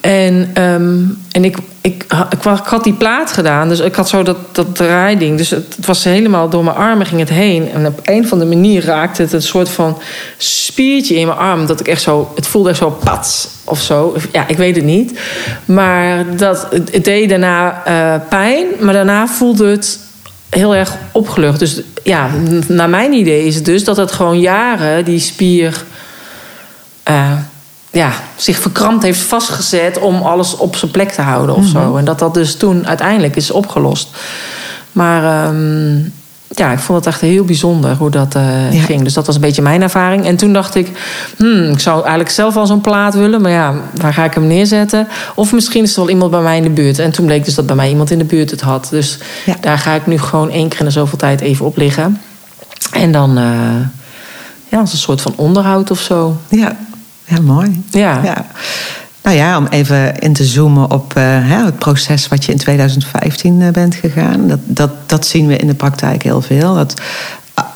[0.00, 0.98] En, ehm,
[1.32, 5.36] en ik, ik, ik, had die plaat gedaan, dus ik had zo dat, dat draaiding.
[5.36, 7.70] Dus het, het was helemaal door mijn armen ging het heen.
[7.72, 9.98] En op een of andere manier raakte het een soort van
[10.38, 11.66] spiertje in mijn arm.
[11.66, 14.16] Dat ik echt zo, het voelde echt zo pats of zo.
[14.32, 15.18] Ja, ik weet het niet.
[15.64, 19.98] Maar dat, het, deed daarna eh, pijn, maar daarna voelde het
[20.48, 21.58] heel erg opgelucht.
[21.58, 22.30] Dus ja,
[22.68, 25.84] naar mijn idee is het dus dat het gewoon jaren die spier
[27.02, 27.32] eh,
[27.90, 31.96] ja, zich verkrampt heeft vastgezet om alles op zijn plek te houden of zo.
[31.96, 34.08] En dat dat dus toen uiteindelijk is opgelost.
[34.92, 35.98] Maar ehm,
[36.60, 38.82] ja, ik vond het echt heel bijzonder hoe dat eh, Ja.
[38.82, 39.02] ging.
[39.02, 40.24] Dus dat was een beetje mijn ervaring.
[40.26, 40.90] En toen dacht ik,
[41.36, 43.40] hmm, ik zou eigenlijk zelf wel zo'n plaat willen.
[43.40, 45.08] Maar ja, waar ga ik hem neerzetten?
[45.34, 46.98] Of misschien is er wel iemand bij mij in de buurt.
[46.98, 48.86] En toen bleek dus dat bij mij iemand in de buurt het had.
[48.90, 49.56] Dus Ja.
[49.60, 52.20] daar ga ik nu gewoon één keer in de zoveel tijd even op liggen.
[52.92, 53.44] En dan, eh,
[54.68, 56.36] ja, als een soort van onderhoud of zo.
[56.48, 56.76] Ja.
[57.24, 57.82] ja, mooi.
[57.90, 58.20] Ja.
[58.24, 58.46] Ja.
[59.22, 61.24] Nou ja, om even in te zoomen op eh,
[61.64, 64.48] het proces wat je in 2015 eh, bent gegaan.
[64.48, 66.74] Dat, dat, dat zien we in de praktijk heel veel.
[66.74, 67.00] Dat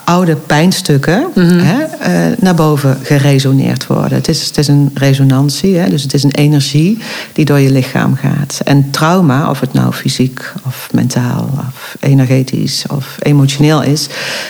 [0.04, 4.12] oude pijnstukken hè, eh, naar boven geresoneerd worden.
[4.12, 6.98] Het is, het is een resonantie, hè, dus het is een energie
[7.32, 8.60] die door je lichaam gaat.
[8.64, 14.08] En trauma, of het nou fysiek of mentaal of energetisch of emotioneel is,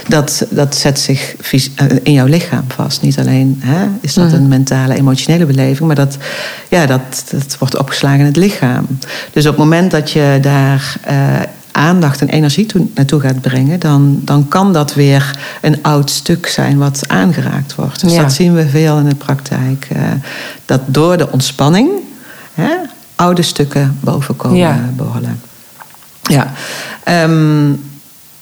[0.09, 3.03] dat, dat zet zich eh, in jouw lichaam vast.
[3.03, 6.17] Niet alleen hè, is dat een mentale, emotionele beleving, maar dat,
[6.69, 8.87] ja, dat, dat wordt opgeslagen in het lichaam.
[9.33, 11.41] Dus op het moment dat je daar eh,
[11.75, 16.47] aandacht en energie toe, naartoe gaat brengen, dan, dan kan dat weer een oud stuk
[16.47, 18.01] zijn wat aangeraakt wordt.
[18.01, 18.23] Dus Ja.
[18.23, 19.87] dat zien we veel in de praktijk.
[19.93, 20.03] eh,
[20.65, 21.91] dat door de ontspanning
[22.55, 22.71] hè,
[23.17, 24.81] oude stukken boven komen Ja.
[24.97, 25.41] borrelen.
[26.23, 26.53] Ja.
[27.05, 27.65] Ehm,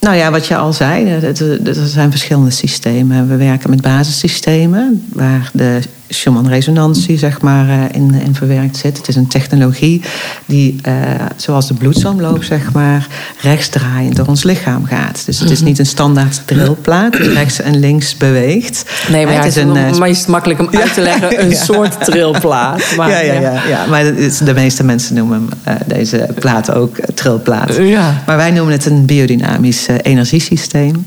[0.00, 3.28] nou ja, wat je al zei, er zijn verschillende systemen.
[3.28, 5.80] We werken met basissystemen, waar de
[6.12, 8.96] Schumann-resonantie zeg maar, eh, in, in verwerkt zit.
[8.96, 10.02] Het is een technologie
[10.46, 10.94] die, eh,
[11.36, 13.06] zoals de bloedsomloop, zeg maar,
[13.40, 15.22] rechtsdraaiend door ons lichaam gaat.
[15.26, 18.84] Dus het is niet een standaard drillplaat die rechts en links beweegt.
[19.08, 21.40] Nee, maar ja, het is een, eh, maar is het makkelijk om uit te leggen.
[21.44, 22.82] Een soort trilplaat.
[22.96, 24.04] Maar, ja, ja, ja, ja, maar
[24.44, 25.48] de meeste mensen noemen
[25.86, 27.76] deze plaat ook trilplaat.
[27.76, 28.22] Ja.
[28.26, 31.06] Maar wij noemen het een biodynamisch energiesysteem.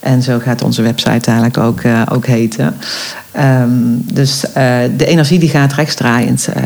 [0.00, 2.76] En zo gaat onze website eigenlijk ook, eh, ook heten.
[3.32, 3.70] Ehm,
[4.12, 6.62] dus eh, de energie die gaat rechtsdraaiend, eh,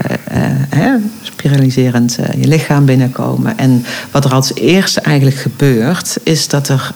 [0.68, 0.90] hè,
[1.23, 3.59] spiraliserend je lichaam binnenkomen.
[3.59, 6.92] En wat er als eerste eigenlijk gebeurt, is dat er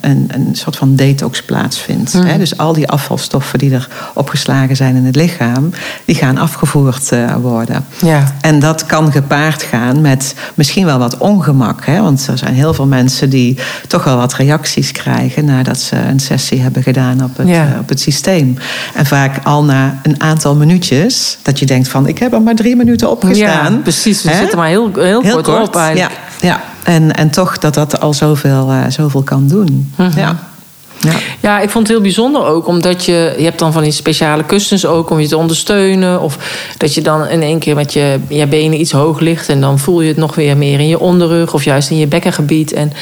[0.00, 2.12] een, een soort van detox plaatsvindt.
[2.12, 2.38] Hè?
[2.38, 5.70] Dus al die afvalstoffen die er opgeslagen zijn in het lichaam,
[6.04, 7.84] die gaan afgevoerd worden.
[8.02, 8.34] Ja.
[8.40, 11.84] En dat kan gepaard gaan met misschien wel wat ongemak.
[11.86, 12.00] Hè?
[12.02, 16.20] Want er zijn heel veel mensen die toch wel wat reacties krijgen nadat ze een
[16.20, 17.72] sessie hebben gedaan op het, Ja.
[17.72, 18.56] eh, op het systeem.
[18.94, 22.54] En vaak al na een aantal minuutjes, dat je denkt van ik heb er maar
[22.54, 23.72] drie minuten op gestaan.
[23.72, 24.22] Ja, precies.
[24.22, 24.38] We Hè?
[24.38, 25.66] zitten maar heel, heel, Heel kort, kort.
[25.68, 26.18] op eigenlijk.
[26.40, 26.62] Ja, ja.
[26.82, 29.92] En, en toch dat dat al zoveel, eh, zoveel kan doen.
[29.96, 30.18] Mhm.
[30.18, 30.36] Ja.
[31.00, 31.12] Ja.
[31.40, 34.44] Ja, ik vond het heel bijzonder ook, omdat je, je hebt dan van die speciale
[34.44, 36.20] kussens ook om je te ondersteunen.
[36.20, 36.38] Of
[36.76, 39.78] dat je dan in één keer met je, je benen iets hoog ligt en dan
[39.78, 42.72] voel je het nog weer meer in je onderrug of juist in je bekkengebied.
[42.72, 42.92] En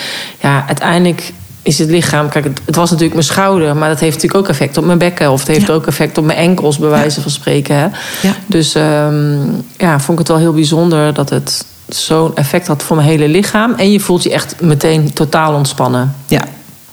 [0.40, 1.33] ja, uiteindelijk
[1.64, 2.29] is het lichaam.
[2.29, 4.98] Kijk, het, het was natuurlijk mijn schouder, maar dat heeft natuurlijk ook effect op mijn
[4.98, 5.31] bekken.
[5.33, 5.72] Of het heeft Ja.
[5.72, 7.77] ook effect op mijn enkels, bij wijze van spreken.
[7.77, 7.85] Hè?
[8.22, 8.35] Ja.
[8.46, 9.38] Dus ehm,
[9.77, 13.29] ja, vond ik het wel heel bijzonder dat het zo'n effect had voor mijn hele
[13.29, 13.74] lichaam.
[13.74, 16.14] En je voelt je echt meteen totaal ontspannen.
[16.27, 16.42] Ja,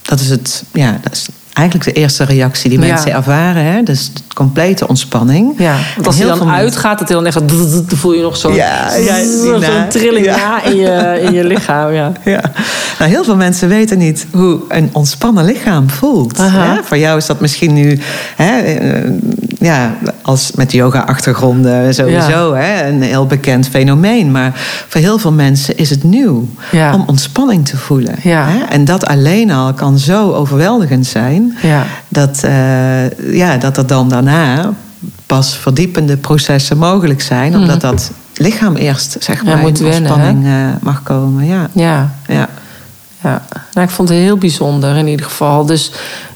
[0.02, 0.64] dat is het.
[0.74, 2.86] Ja, dat is eigenlijk de eerste reactie die Ja.
[2.86, 3.64] mensen ervaren.
[3.64, 3.84] Hè?
[3.84, 5.54] Dus de complete ontspanning.
[5.58, 8.38] Ja, want als heel dan veel uitgaat, dat hij dan echt dan voel je nog
[8.38, 8.90] zo'n Ja,
[9.44, 10.64] zo'n trilling ja.
[10.64, 11.92] in je, in je lichaam.
[11.94, 12.12] Ja.
[12.26, 12.42] Ja.
[13.00, 16.38] Nou, heel veel mensen weten niet hoe een ontspannen lichaam voelt.
[16.38, 16.84] Hè?
[16.84, 18.00] Voor jou is dat misschien nu,
[18.36, 19.12] hè, eh,
[19.62, 24.32] ja, als met yoga-achtergronden sowieso, hè, een heel bekend fenomeen.
[24.32, 24.52] Maar
[24.88, 26.94] voor heel veel mensen is het nieuw Ja.
[26.94, 28.16] om ontspanning te voelen.
[28.24, 28.46] Ja.
[28.48, 28.64] Hè?
[28.64, 31.84] En dat alleen al kan zo overweldigend zijn, Ja.
[32.08, 34.74] dat, eh, ja, dat er dan daarna
[35.26, 40.52] pas verdiepende processen mogelijk zijn, omdat dat lichaam eerst zeg maar, moet in ontspanning eh,
[40.82, 41.46] mag komen.
[41.46, 41.70] Ja.
[41.74, 42.48] Ja, Ja.
[43.22, 43.42] ja.
[43.74, 45.66] Nou, ik vond het heel bijzonder in ieder geval.
[45.66, 45.92] Dus,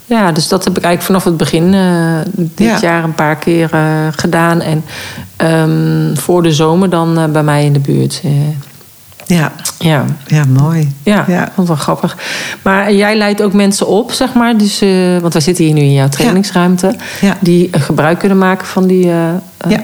[0.06, 2.78] ja, dus dat heb ik eigenlijk vanaf het begin eh, dit Ja.
[2.82, 4.62] jaar een paar keer eh, gedaan.
[4.62, 4.84] En
[5.36, 8.22] ehm, voor de zomer dan eh, bij mij in de buurt.
[9.28, 10.06] Ja, ja.
[10.28, 10.94] ja, mooi.
[11.04, 11.52] Ja, Ja.
[11.56, 12.18] vond wel grappig.
[12.62, 14.58] Maar jij leidt ook mensen op, zeg maar.
[14.58, 14.80] Dus,
[15.22, 16.96] want wij zitten hier nu in jouw trainingsruimte.
[17.22, 17.38] Ja.
[17.40, 19.12] Die gebruik kunnen maken van die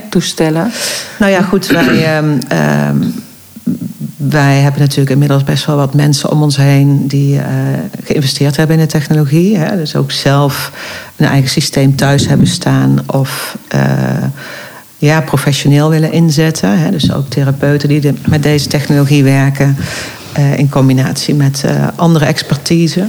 [0.09, 0.71] toestellen.
[1.19, 2.97] Nou ja, goed, wij, ehm, ehm,
[4.29, 7.45] wij hebben natuurlijk inmiddels best wel wat mensen om ons heen die eh,
[8.03, 9.57] geïnvesteerd hebben in de technologie.
[9.57, 9.77] Hè?
[9.77, 10.71] Dus ook zelf
[11.15, 13.81] een eigen systeem thuis hebben staan of eh,
[14.97, 16.79] ja, professioneel willen inzetten.
[16.79, 16.91] Hè?
[16.91, 19.77] Dus ook therapeuten die met deze technologie werken
[20.33, 23.07] eh, in combinatie met andere expertise.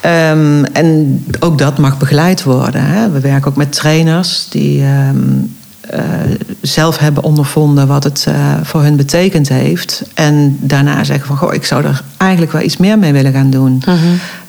[0.00, 2.84] Ehm, en ook dat mag begeleid worden.
[2.84, 3.10] Hè?
[3.10, 5.59] We werken ook met trainers die ehm, eh,
[6.60, 10.02] zelf hebben ondervonden wat het eh, voor hun betekend heeft.
[10.14, 13.50] En daarna zeggen van, goh, ik zou er eigenlijk wel iets meer mee willen gaan
[13.50, 13.82] doen.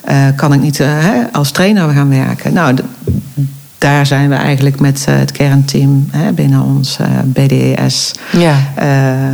[0.04, 2.54] Eh, kan ik niet eh, hè, als trainer gaan werken?
[2.54, 2.76] Nou,
[3.78, 8.56] daar zijn we eigenlijk met eh, het kernteam hè, binnen ons eh, BDES Ja.
[8.76, 9.34] eh,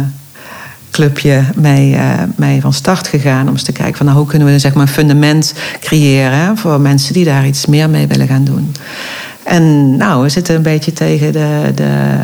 [0.91, 3.47] clubje mee, eh, mee van start gegaan.
[3.47, 6.81] Om eens te kijken van nou, hoe kunnen we zeg maar, een fundament creëren voor
[6.81, 8.71] mensen die daar iets meer mee willen gaan doen.
[9.47, 12.15] En nou, we zitten een beetje tegen, de, de,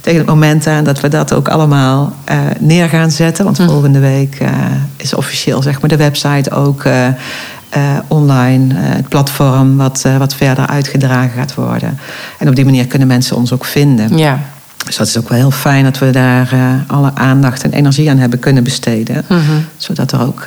[0.00, 3.44] tegen het moment aan dat we dat ook allemaal eh, neer gaan zetten.
[3.44, 4.48] Want volgende week eh,
[4.96, 7.08] is officieel zeg maar, de website ook eh,
[8.08, 8.74] online.
[8.74, 11.98] het platform wat, wat verder uitgedragen gaat worden.
[12.38, 14.18] En op die manier kunnen mensen ons ook vinden.
[14.18, 14.38] Ja.
[14.86, 16.48] Dus dat is ook wel heel fijn dat we daar
[16.86, 19.24] alle aandacht en energie aan hebben kunnen besteden.
[19.28, 19.40] Mhm.
[19.76, 20.42] Zodat er ook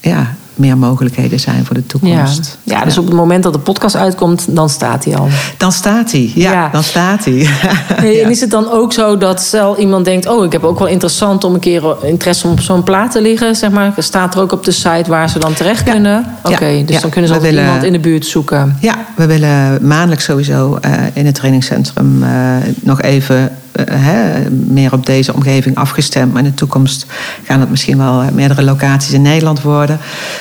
[0.00, 0.26] ja,
[0.56, 2.58] meer mogelijkheden zijn voor de toekomst.
[2.62, 5.28] ja, dus op het moment dat de podcast uitkomt, dan staat hij al.
[5.56, 6.32] Dan staat hij.
[6.34, 6.68] Ja, Ja.
[6.72, 7.46] dan staat hij.
[8.22, 10.26] En is het dan ook zo dat stel iemand denkt...
[10.28, 13.20] oh, ik heb ook wel interessant om een keer interesse om op zo'n plaat te
[13.20, 13.56] liggen...
[13.56, 16.24] zeg maar, staat er ook op de site waar ze dan terecht kunnen?
[16.42, 18.76] Oké, dus dan kunnen ze altijd willen- iemand in de buurt zoeken.
[18.80, 22.28] Ja, we willen maandelijks sowieso eh, in het trainingscentrum eh,
[22.80, 23.46] nog even eh,
[23.90, 26.32] hè, meer op deze omgeving afgestemd.
[26.32, 27.06] Maar in de toekomst
[27.44, 29.98] gaan het misschien wel eh, meerdere locaties in Nederland worden.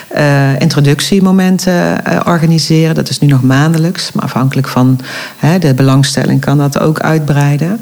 [0.08, 2.96] Eh, introductiemomenten eh, organiseren.
[2.96, 4.12] Dat is nu nog maandelijks.
[4.12, 5.00] Maar afhankelijk van
[5.38, 7.82] hè, de belangstelling kan dat ook uitbreiden.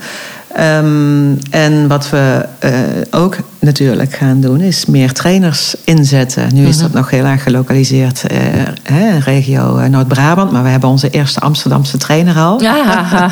[0.54, 2.72] Ehm, en wat we eh,
[3.12, 6.48] ook natuurlijk gaan doen, is meer trainers inzetten.
[6.54, 8.38] Nu is dat nog heel erg gelokaliseerd eh,
[8.84, 12.62] hè, regio eh, Noord-Brabant, maar we hebben onze eerste Amsterdamse trainer al.
[12.62, 13.32] Ja,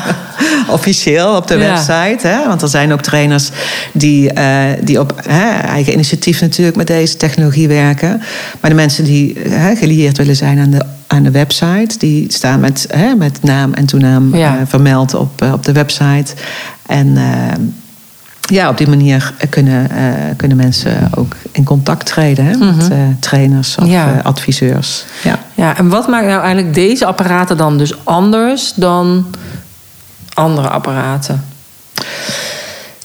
[0.68, 1.60] Officieel op de Ja.
[1.68, 2.26] website.
[2.26, 2.46] Hè?
[2.46, 3.50] Want er zijn ook trainers
[3.92, 8.22] die, eh, die op hè, eigen initiatief natuurlijk met deze technologie werken.
[8.60, 12.60] Maar de mensen die hè, gelieerd willen zijn aan de, aan de website, die staan
[12.60, 14.56] met, hè, met naam en toenaam Ja.
[14.56, 16.32] eh, vermeld op, eh, op de website.
[16.86, 17.16] En
[18.50, 20.04] ja, op die manier kunnen, eh,
[20.36, 23.92] kunnen mensen ook in contact treden hè, met eh, trainers of Mhm.
[23.92, 24.12] Ja.
[24.18, 25.04] eh, adviseurs.
[25.22, 25.38] Ja.
[25.54, 29.26] ja, en wat maakt nou eigenlijk deze apparaten dan dus anders dan
[30.34, 31.44] andere apparaten?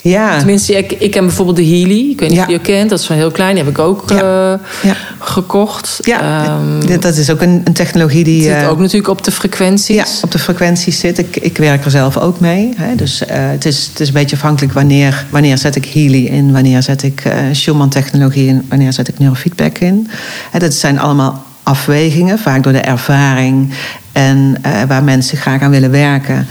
[0.09, 0.37] Ja.
[0.37, 2.09] Tenminste, ik, ik ken bijvoorbeeld de Healy.
[2.11, 2.43] Ik weet niet Ja.
[2.43, 2.89] of je die kent.
[2.89, 3.55] Dat is wel heel klein.
[3.55, 4.53] Die heb ik ook Ja.
[4.83, 5.99] eh, gekocht.
[6.01, 8.41] Ja, Ehm, dat is ook een, een technologie die.
[8.41, 9.95] zit eh, ook natuurlijk op de frequenties.
[9.95, 11.17] Ja, op de frequenties zit.
[11.17, 12.73] Ik, ik werk er zelf ook mee.
[12.77, 12.95] Hè.
[12.95, 16.51] Dus eh, het, is, het is een beetje afhankelijk wanneer, wanneer zet ik Healy in,
[16.51, 20.07] wanneer zet ik Schumann-technologie in, wanneer zet ik neurofeedback in.
[20.51, 23.69] Hè, dat zijn allemaal afwegingen, vaak door de ervaring
[24.11, 24.55] en
[24.87, 26.47] waar mensen graag aan willen werken.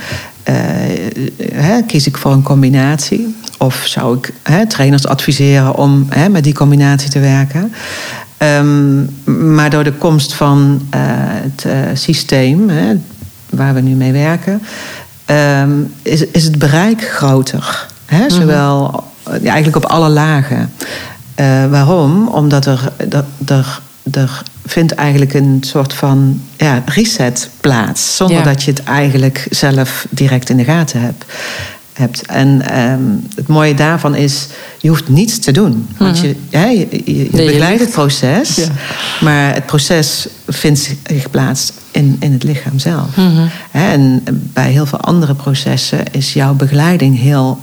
[1.86, 3.36] Kies ik voor een combinatie?
[3.58, 7.72] Of zou ik hè, trainers adviseren om hè, met die combinatie te werken?
[8.36, 9.04] Ehm,
[9.54, 12.94] maar door de komst van eh, het eh, systeem, hè,
[13.50, 14.62] waar we nu mee werken,
[15.24, 15.70] ehm,
[16.02, 17.86] is, is het bereik groter.
[18.06, 18.30] Hè?
[18.30, 20.72] Zowel ja, eigenlijk op alle lagen.
[21.34, 22.28] Eh, waarom?
[22.28, 23.80] Omdat er, dat, er
[24.12, 28.16] er vindt eigenlijk een soort van ja, reset plaats.
[28.16, 28.42] Zonder Ja.
[28.42, 31.24] dat je het eigenlijk zelf direct in de gaten hebt.
[31.96, 32.26] Hebt.
[32.26, 33.00] En ehm,
[33.34, 34.46] het mooie daarvan is,
[34.80, 35.88] je hoeft niets te doen.
[35.98, 37.36] Want je, ja, je, je, je Mhm.
[37.36, 38.54] je begeleidt het proces.
[38.56, 38.66] Ja.
[39.20, 43.16] Maar het proces vindt zich plaats in, in het lichaam zelf.
[43.16, 43.46] Mhm.
[43.70, 44.22] En
[44.52, 47.58] bij heel veel andere processen is jouw begeleiding heel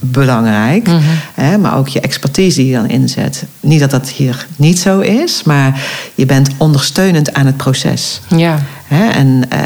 [0.00, 0.86] belangrijk.
[0.86, 1.00] Mhm.
[1.34, 3.44] Hè, maar ook je expertise die je dan inzet.
[3.60, 5.80] Niet dat dat hier niet zo is, maar
[6.14, 8.20] je bent ondersteunend aan het proces.
[8.36, 8.58] Ja.
[8.86, 9.60] Hè, en eh,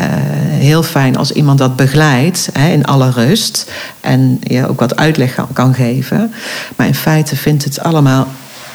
[0.59, 3.70] heel fijn als iemand dat begeleidt hè, in alle rust.
[4.01, 6.32] En je ook wat uitleg kan, kan geven.
[6.76, 8.26] Maar in feite vindt het allemaal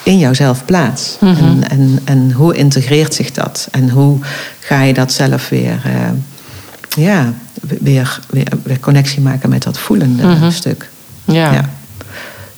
[0.04, 1.18] in jouzelf plaats.
[1.20, 1.36] Mhm.
[1.44, 3.68] en, en, en hoe integreert zich dat?
[3.72, 4.20] En hoe
[4.60, 5.92] ga je dat zelf weer, eh,
[7.06, 7.34] ja,
[7.82, 10.52] weer, weer, weer connectie maken met dat voelende Mhm.
[10.52, 10.90] stuk?
[11.26, 11.54] Ja.
[11.54, 11.70] Ja.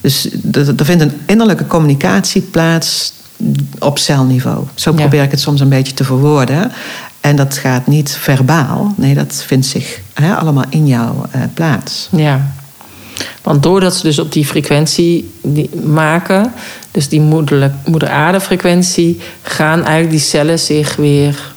[0.01, 0.29] Dus
[0.77, 3.13] er vindt een innerlijke communicatie plaats
[3.79, 4.65] op celniveau.
[4.75, 4.97] Zo Ja.
[4.97, 6.71] probeer ik het soms een beetje te verwoorden.
[7.21, 8.93] En dat gaat niet verbaal.
[8.97, 12.07] Nee, dat vindt zich hè, allemaal in jou eh, plaats.
[12.11, 12.51] Ja.
[13.41, 16.53] Want doordat ze dus op die frequentie die maken,
[16.91, 21.53] dus die moederlijk, moeder-aarde-frequentie, gaan eigenlijk die cellen zich weer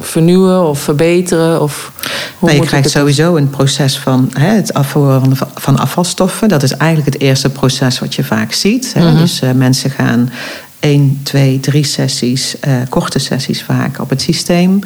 [0.00, 1.62] vernieuwen of verbeteren?
[1.62, 1.92] Of
[2.38, 6.48] hoe Nou, je krijgt het- sowieso een proces van hè, het afvoeren van, van afvalstoffen.
[6.48, 8.92] Dat is eigenlijk het eerste proces wat je vaak ziet.
[8.94, 9.10] Hè.
[9.10, 9.18] Mhm.
[9.18, 10.30] Dus eh, mensen gaan
[10.80, 14.78] één, twee, drie sessies, eh, korte sessies vaak op het systeem.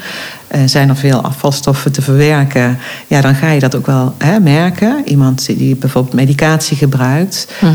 [0.48, 4.40] Eh, zijn er veel afvalstoffen te verwerken, ja, dan ga je dat ook wel hè,
[4.40, 5.02] merken.
[5.04, 7.72] Iemand die bijvoorbeeld medicatie gebruikt, Mhm.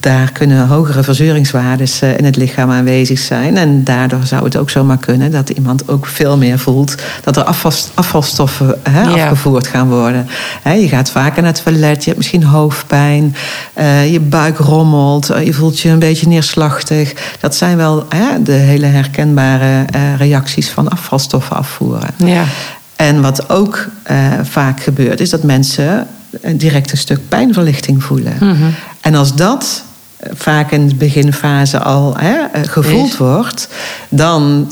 [0.00, 3.56] Daar kunnen hogere verzuringswaarden in het lichaam aanwezig zijn.
[3.56, 6.94] En daardoor zou het ook zomaar kunnen dat iemand ook veel meer voelt
[7.24, 9.02] dat er afval, afvalstoffen Ja.
[9.02, 10.28] afgevoerd gaan worden.
[10.64, 13.36] Je gaat vaker naar het toilet, je hebt misschien hoofdpijn,
[13.72, 17.12] eh, je buik rommelt, eh, je voelt je een beetje neerslachtig.
[17.40, 18.06] Dat zijn wel
[18.42, 22.10] de hele herkenbare eh, reacties van afvalstoffen afvoeren.
[22.16, 22.44] Ja.
[22.96, 26.06] En wat ook eh, vaak gebeurt, is dat mensen
[26.56, 28.36] direct een stuk pijnverlichting voelen.
[28.40, 28.64] Mhm.
[29.00, 29.84] En als dat
[30.16, 33.68] eh, vaak in de beginfase al hè, eh, gevoeld wordt,
[34.08, 34.70] dan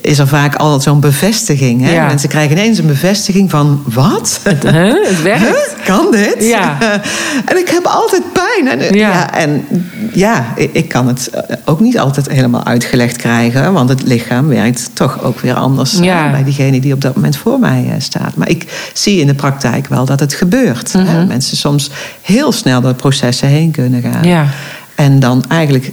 [0.00, 1.82] is er vaak al zo'n bevestiging.
[1.82, 1.92] Hè?
[1.94, 2.06] Ja.
[2.06, 4.40] Mensen krijgen ineens een bevestiging van wat?
[4.42, 4.86] Het, hè?
[5.06, 5.42] het werkt.
[5.42, 5.84] Huh?
[5.84, 6.36] Kan dit?
[6.38, 6.78] Ja.
[7.50, 8.68] en ik heb altijd pijn.
[8.80, 9.08] En, Ja.
[9.10, 9.34] ja.
[9.34, 9.64] en
[10.12, 13.72] ja, ik, kan het eh, ook niet altijd helemaal uitgelegd krijgen.
[13.72, 16.30] Want het lichaam werkt toch ook weer anders Ja.
[16.30, 18.34] bij diegene die op dat moment voor mij eh, staat.
[18.36, 20.92] Maar ik zie in de praktijk wel dat het gebeurt.
[20.92, 21.02] hè.
[21.02, 21.26] Mhm.
[21.26, 21.90] Mensen soms
[22.22, 24.24] heel snel door processen heen kunnen gaan.
[24.24, 24.46] Ja.
[24.94, 25.92] En dan eigenlijk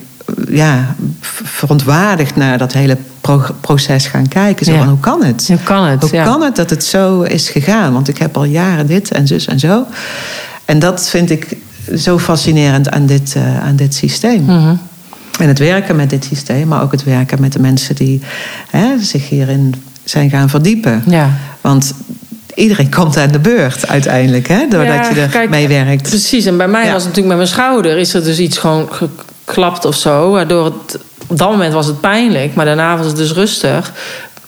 [0.50, 0.96] ja,
[1.44, 4.66] verontwaardigd naar dat hele pro- proces gaan kijken.
[4.66, 4.78] Zo Ja.
[4.78, 5.48] van, hoe kan het?
[5.48, 6.02] Hoe kan het?
[6.02, 6.24] Hoe ja.
[6.24, 7.94] kan het dat het zo is gegaan?
[7.94, 9.86] Want ik heb al jaren dit en zus en zo.
[10.66, 11.58] En dat vind ik
[11.98, 14.44] zo fascinerend aan dit, eh, aan dit systeem.
[14.44, 14.76] Mhm.
[15.40, 18.22] En het werken met dit systeem, maar ook het werken met de mensen die
[18.70, 21.04] hè, zich hierin zijn gaan verdiepen.
[21.08, 21.30] Ja.
[21.62, 21.94] Want
[22.56, 26.10] iedereen komt aan de beurt uiteindelijk, hè, doordat Ja, je er kijk, mee werkt.
[26.10, 26.92] Precies, en bij mij Ja.
[26.92, 27.98] was het natuurlijk met mijn schouder...
[27.98, 28.90] is er dus iets gewoon
[29.46, 30.32] geklapt of zo.
[30.32, 31.00] Waardoor het...
[31.28, 33.92] Op dat moment was het pijnlijk, maar daarna was het dus rustig.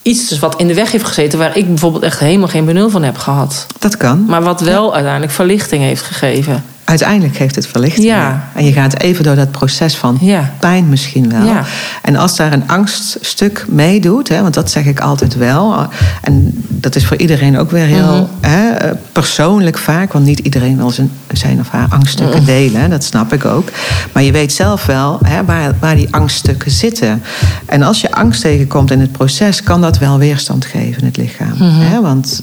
[0.02, 1.40] Iets dus wat in de weg heeft gezeten...
[1.40, 3.66] waar ik bijvoorbeeld echt helemaal geen benul van heb gehad.
[3.80, 4.26] Dat kan.
[4.26, 6.64] Maar wat wel uiteindelijk verlichting heeft gegeven.
[6.86, 8.06] Uiteindelijk geeft het verlichting.
[8.06, 8.50] Ja.
[8.56, 10.52] En je gaat even door dat proces van Ja.
[10.60, 11.46] pijn misschien wel.
[11.46, 11.64] Ja.
[12.02, 15.88] En als daar een angststuk meedoet, hè, want dat zeg ik altijd wel.
[16.22, 18.50] En dat is voor iedereen ook weer heel Mhm.
[18.52, 18.74] hè,
[19.12, 20.14] persoonlijk vaak.
[20.14, 22.46] Want niet iedereen wil zijn, zijn of haar angststukken Mhm.
[22.46, 22.82] delen.
[22.82, 23.70] hè, Dat snap ik ook.
[24.12, 27.22] Maar je weet zelf wel hè, waar, waar die angststukken zitten.
[27.66, 31.18] En als je angst tegenkomt in het proces, kan dat wel weerstand geven in het
[31.18, 31.54] lichaam.
[31.58, 31.80] Mhm.
[31.82, 32.42] Hè, want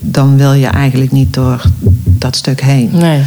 [0.00, 1.62] dan wil je eigenlijk niet door
[2.26, 2.90] dat stuk heen.
[2.92, 3.22] Nee.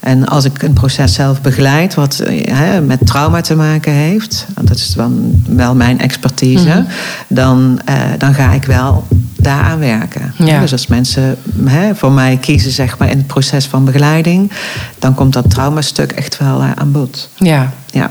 [0.00, 4.68] En als ik een proces zelf begeleid, wat eh, met trauma te maken heeft, want
[4.68, 6.82] dat is dan wel mijn expertise, Mhm.
[7.28, 9.06] dan, eh, dan ga ik wel
[9.36, 10.34] daaraan werken.
[10.36, 10.60] Ja.
[10.60, 11.36] Dus als mensen
[11.94, 14.50] voor mij kiezen zeg maar, in het proces van begeleiding,
[14.98, 17.28] dan komt dat traumastuk echt wel eh, aan bod.
[17.36, 17.72] Ja.
[17.90, 18.10] Ja.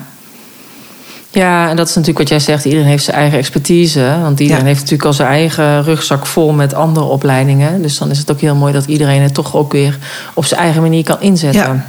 [1.38, 2.66] Ja, en dat is natuurlijk wat jij zegt.
[2.66, 4.18] Iedereen heeft zijn eigen expertise.
[4.22, 4.68] Want iedereen Ja.
[4.68, 7.82] heeft natuurlijk al zijn eigen rugzak vol met andere opleidingen.
[7.82, 9.98] Dus dan is het ook heel mooi dat iedereen het toch ook weer
[10.34, 11.62] op zijn eigen manier kan inzetten.
[11.62, 11.86] Ja.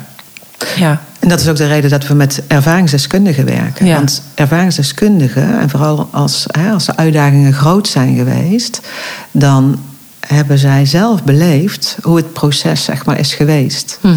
[0.77, 1.01] Ja.
[1.19, 3.87] En dat is ook de reden dat we met ervaringsdeskundigen werken.
[3.87, 3.95] Ja.
[3.95, 8.81] Want ervaringsdeskundigen, en vooral als, hè, als de uitdagingen groot zijn geweest,
[9.31, 9.79] dan
[10.27, 13.99] hebben zij zelf beleefd hoe het proces zeg maar, is geweest.
[14.03, 14.15] Mhm.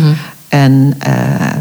[0.49, 1.13] En eh,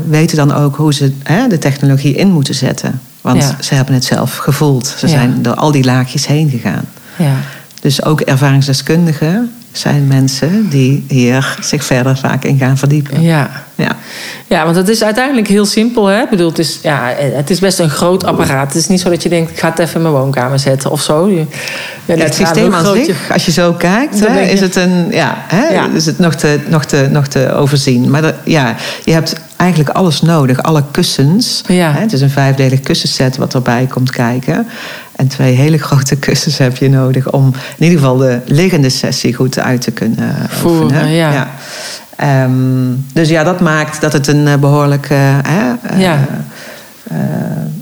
[0.09, 3.01] weten dan ook hoe ze hè, de technologie in moeten zetten.
[3.21, 3.57] Want Ja.
[3.63, 4.95] ze hebben het zelf gevoeld.
[4.99, 6.85] Ze zijn door al die laagjes heen gegaan.
[7.17, 7.35] ja.
[7.81, 13.23] Dus ook ervaringsdeskundigen zijn mensen die hier zich verder vaak in gaan verdiepen.
[13.23, 13.51] Ja.
[13.75, 13.97] Ja.
[14.47, 16.07] Ja, want het is uiteindelijk heel simpel.
[16.07, 16.23] Hè?
[16.23, 18.67] Ik bedoel, het, is, ja, het is best een groot apparaat.
[18.67, 20.91] Het is niet zo dat je denkt, ik ga het even in mijn woonkamer zetten
[20.91, 21.29] of zo.
[21.29, 21.45] Je,
[22.05, 25.35] ja, Ja, het systeem aan zich, als je zo kijkt, hè, is het, een, ja,
[25.47, 25.89] hè, Ja.
[25.95, 28.11] is het nog, te, nog, te, nog te overzien.
[28.11, 30.63] Maar dat- ja, je hebt eigenlijk alles nodig.
[30.63, 31.63] Alle kussens.
[31.67, 31.93] Ja.
[31.93, 34.67] Hè, het is een vijfdelig kussenset wat erbij komt kijken.
[35.21, 37.47] En twee hele grote kussens heb je nodig om
[37.79, 41.11] in ieder geval de liggende sessie goed uit te kunnen Voeren, oefenen.
[41.11, 41.51] ja.
[42.17, 45.11] Ehm, dus ja, dat maakt dat het een eh, behoorlijk.
[45.11, 46.19] eh, eh, Ja.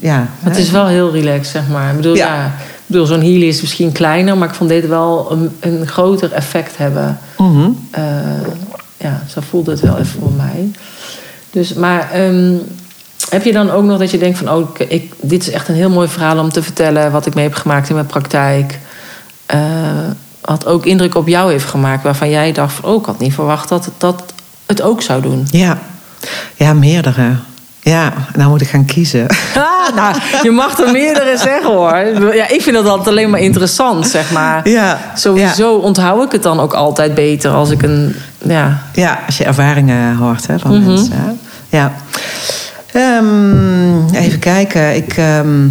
[0.00, 1.90] ja, Het is wel heel relaxed, zeg maar.
[1.90, 2.34] Ik bedoel, ja.
[2.34, 2.46] Ja.
[2.46, 6.32] ik bedoel zo'n healy is misschien kleiner, maar ik vond dit wel een, een groter
[6.32, 7.18] effect hebben.
[7.38, 7.68] mhm.
[7.90, 8.02] Eh,
[8.96, 10.70] ja, zo voelde het wel even voor mij.
[11.50, 12.54] Dus, maar ehm,
[13.30, 14.50] heb je dan ook nog dat je denkt van...
[14.50, 17.12] Oh, ik, dit is echt een heel mooi verhaal om te vertellen...
[17.12, 18.78] wat ik mee heb gemaakt in mijn praktijk.
[19.46, 19.60] Eh,
[20.40, 22.02] wat ook indruk op jou heeft gemaakt...
[22.02, 22.90] waarvan jij dacht van...
[22.90, 24.22] Oh, ik had niet verwacht dat het, dat
[24.66, 25.46] het ook zou doen.
[25.50, 25.78] Ja.
[26.54, 27.36] ja, meerdere.
[27.82, 29.26] Ja, nou moet ik gaan kiezen.
[29.90, 31.96] Ah, nou, je mag er meerdere zeggen hoor.
[32.34, 34.68] Ja, ik vind dat altijd alleen maar interessant, zeg maar.
[34.68, 38.16] Ja, Sowieso onthoud ik het dan ook altijd beter als ik een...
[38.38, 40.86] Ja, Ja, als je ervaringen hoort hè, van Mhm.
[40.86, 41.12] mensen.
[41.16, 41.30] Hè?
[41.78, 41.92] Ja.
[42.98, 44.96] Ehm, even kijken.
[44.96, 45.68] Ik, ehm,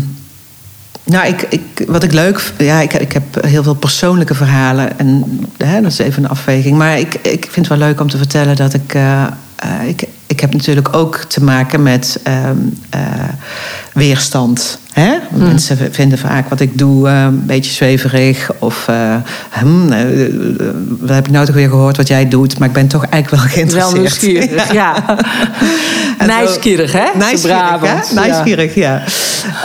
[1.03, 4.99] nou, ik, ik, wat ik leuk ja, ik, ik heb heel veel persoonlijke verhalen.
[4.99, 6.78] En hè, dat is even een afweging.
[6.78, 8.93] Maar ik, ik vind het wel leuk om te vertellen dat ik.
[8.93, 9.23] eh,
[9.55, 12.55] eh, ik, ik heb natuurlijk ook te maken met ehm,
[12.89, 12.99] eh,
[13.93, 14.80] weerstand.
[14.93, 15.09] Hè?
[15.32, 18.51] Want Mensen vinden vaak wat ik doe eh, een beetje zweverig.
[18.59, 19.15] Of eh,
[19.49, 20.34] hm, eh, eh,
[20.99, 22.59] wat heb ik nou toch weer gehoord wat jij doet?
[22.59, 23.91] Maar ik ben toch eigenlijk wel geïnteresseerd.
[23.93, 24.73] wel nieuwsgierig.
[24.82, 25.03] Ja.
[26.17, 27.05] En zo- Nieuwsgierig, hè?
[27.41, 28.09] Brabant.
[28.15, 28.23] hè?
[28.25, 29.03] Nieuwsgierig, ja.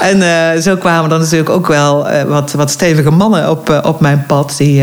[0.00, 4.24] En eh, zo kwamen dan natuurlijk ook wel wat, wat stevige mannen op, op mijn
[4.26, 4.54] pad...
[4.58, 4.82] die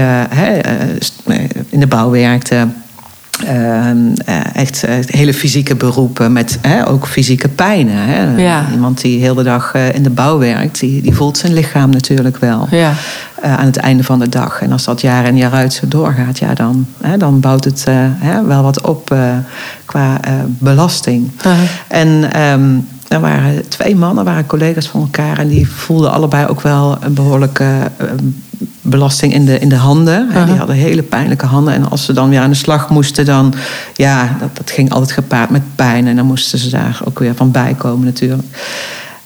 [1.70, 2.76] in de bouw werkten.
[3.46, 7.96] Ehm, eh, echt hele fysieke beroepen met hè, ook fysieke pijnen.
[7.96, 8.36] Hè.
[8.36, 8.66] Ja.
[8.72, 11.90] Iemand die heel de dag eh, in de bouw werkt, die, die voelt zijn lichaam
[11.90, 12.94] natuurlijk wel Ja.
[13.42, 14.62] eh, aan het einde van de dag.
[14.62, 17.86] En als dat jaar in jaar uit zo doorgaat, ja, dan, hè, dan bouwt het
[18.20, 19.16] hè, wel wat op
[19.86, 21.32] qua belasting.
[21.38, 21.60] Uh-huh.
[21.88, 22.78] En ehm,
[23.10, 27.14] er waren twee mannen, waren collega's van elkaar, en die voelden allebei ook wel een
[27.14, 28.08] behoorlijke eh,
[28.82, 30.30] belasting in de, in de handen.
[30.46, 31.74] Die hadden hele pijnlijke handen.
[31.74, 33.54] En als ze dan weer aan de slag moesten, dan
[33.96, 36.08] ja, dat, dat ging altijd gepaard met pijn.
[36.08, 38.48] En dan moesten ze daar ook weer van bijkomen natuurlijk.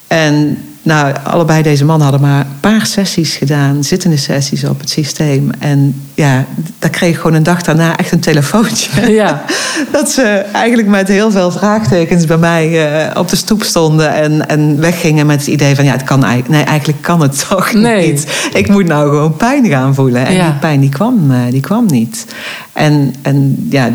[0.07, 4.89] En nou, allebei deze mannen hadden maar een paar sessies gedaan, zittende sessies op het
[4.89, 5.49] systeem.
[5.59, 6.45] En ja,
[6.79, 9.11] daar kreeg ik gewoon een dag daarna echt een telefoontje.
[9.11, 9.43] Ja.
[9.91, 10.23] Dat ze
[10.53, 15.25] eigenlijk met heel veel vraagtekens bij mij eh, op de stoep stonden en, en weggingen
[15.25, 18.11] met het idee van ja, het kan eigenlijk, nee, eigenlijk kan het toch Nee.
[18.11, 18.49] niet.
[18.53, 20.25] Ik moet nou gewoon pijn gaan voelen.
[20.25, 20.45] En Ja.
[20.49, 22.25] die pijn die kwam, eh, die kwam niet.
[22.73, 23.89] En, en ja,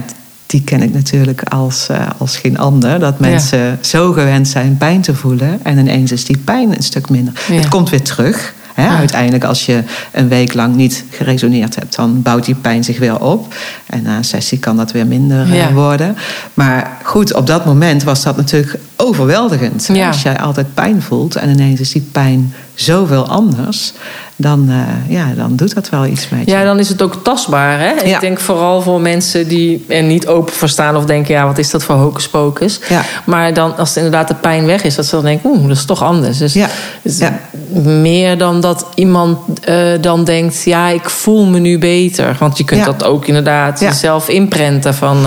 [0.49, 2.99] die ken ik natuurlijk als, eh, als geen ander.
[2.99, 5.61] Dat mensen zo gewend zijn pijn te voelen.
[5.63, 7.33] En ineens is die pijn een stuk minder.
[7.49, 7.55] Ja.
[7.55, 8.55] Het komt weer terug.
[8.75, 8.89] Hè?
[8.89, 9.83] Uiteindelijk, als je
[10.13, 13.55] een week lang niet geresoneerd hebt, dan bouwt die pijn zich weer op.
[13.87, 16.17] En na een sessie kan dat weer minder eh, worden.
[16.55, 19.89] Maar goed, op dat moment was dat natuurlijk overweldigend.
[20.07, 23.93] Als jij altijd pijn voelt en ineens is die pijn zoveel anders,
[24.37, 26.51] dan, eh, ja, dan doet dat wel iets met je.
[26.51, 27.79] Ja, dan is het ook tastbaar.
[27.79, 27.91] Hè?
[27.91, 28.15] Ja.
[28.15, 31.59] Ik denk vooral voor mensen die er niet open voor staan of denken: ja, wat
[31.59, 32.81] is dat voor hocus pocus?
[32.89, 33.03] Ja.
[33.27, 35.85] Maar dan, als inderdaad de pijn weg is, dat ze dan denken: oeh, dat is
[35.85, 36.39] toch anders.
[36.39, 36.67] Dus Ja.
[37.03, 37.41] het is Ja.
[37.83, 42.37] meer dan dat iemand eh, dan denkt: ja, ik voel me nu beter.
[42.39, 45.27] Want je kunt dat ook inderdaad jezelf inprenten van: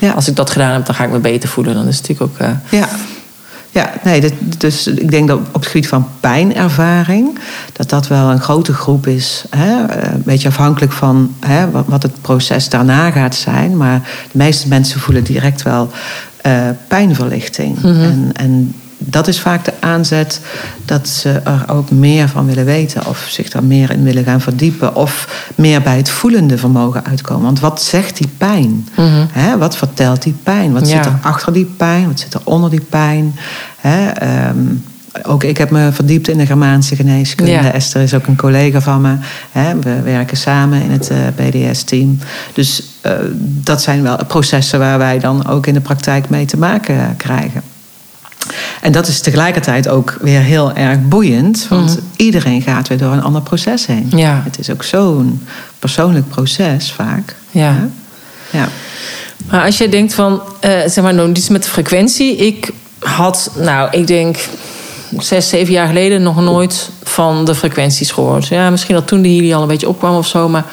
[0.00, 1.74] eh, als ik dat gedaan heb, dan ga ik me beter voelen.
[1.74, 2.48] Dan is het natuurlijk ook.
[2.70, 2.88] Ja.
[3.74, 7.38] Ja, nee, dit, dus ik denk dat op het gebied van pijnervaring,
[7.72, 9.44] dat dat wel een grote groep is.
[9.50, 9.84] Hè?
[9.86, 13.76] eh, Een beetje afhankelijk van hè, wat, wat het proces daarna gaat zijn.
[13.76, 14.00] Maar
[14.32, 15.90] de meeste mensen voelen direct wel
[16.42, 16.52] eh,
[16.88, 17.82] pijnverlichting.
[17.84, 18.74] en, en
[19.06, 20.40] dat is vaak de aanzet
[20.84, 23.06] dat ze er ook meer van willen weten.
[23.06, 24.94] Of zich daar meer in willen gaan verdiepen.
[24.96, 27.42] Of meer bij het voelende vermogen uitkomen.
[27.44, 28.88] Want wat zegt die pijn?
[29.32, 30.72] Hè, wat vertelt die pijn?
[30.72, 30.96] Wat Ja.
[30.96, 32.06] zit er achter die pijn?
[32.06, 33.34] Wat zit er onder die pijn?
[33.82, 34.58] Ehm,
[35.22, 37.52] ook ik heb me verdiept in de Germaanse geneeskunde.
[37.52, 37.72] Ja.
[37.72, 39.16] Esther is ook een collega van me.
[39.80, 42.18] We werken samen in het eh, BDS-team.
[42.52, 46.56] Dus eh, dat zijn wel processen waar wij dan ook in de praktijk mee te
[46.56, 47.62] maken krijgen.
[48.80, 51.66] En dat is tegelijkertijd ook weer heel erg boeiend.
[51.68, 54.10] Want iedereen gaat weer door een ander proces heen.
[54.16, 54.40] Ja.
[54.44, 55.46] Het is ook zo'n
[55.78, 57.36] persoonlijk proces vaak.
[57.50, 57.88] Ja.
[58.50, 58.68] Ja.
[59.50, 62.36] Maar als je denkt van, eh, zeg maar, nou, iets met de frequentie.
[62.36, 64.36] Ik had, nou, ik denk
[65.18, 68.46] zes, zeven jaar geleden nog nooit van de frequenties gehoord.
[68.46, 70.48] Ja, misschien dat toen de al een beetje opkwam of zo.
[70.48, 70.64] Maar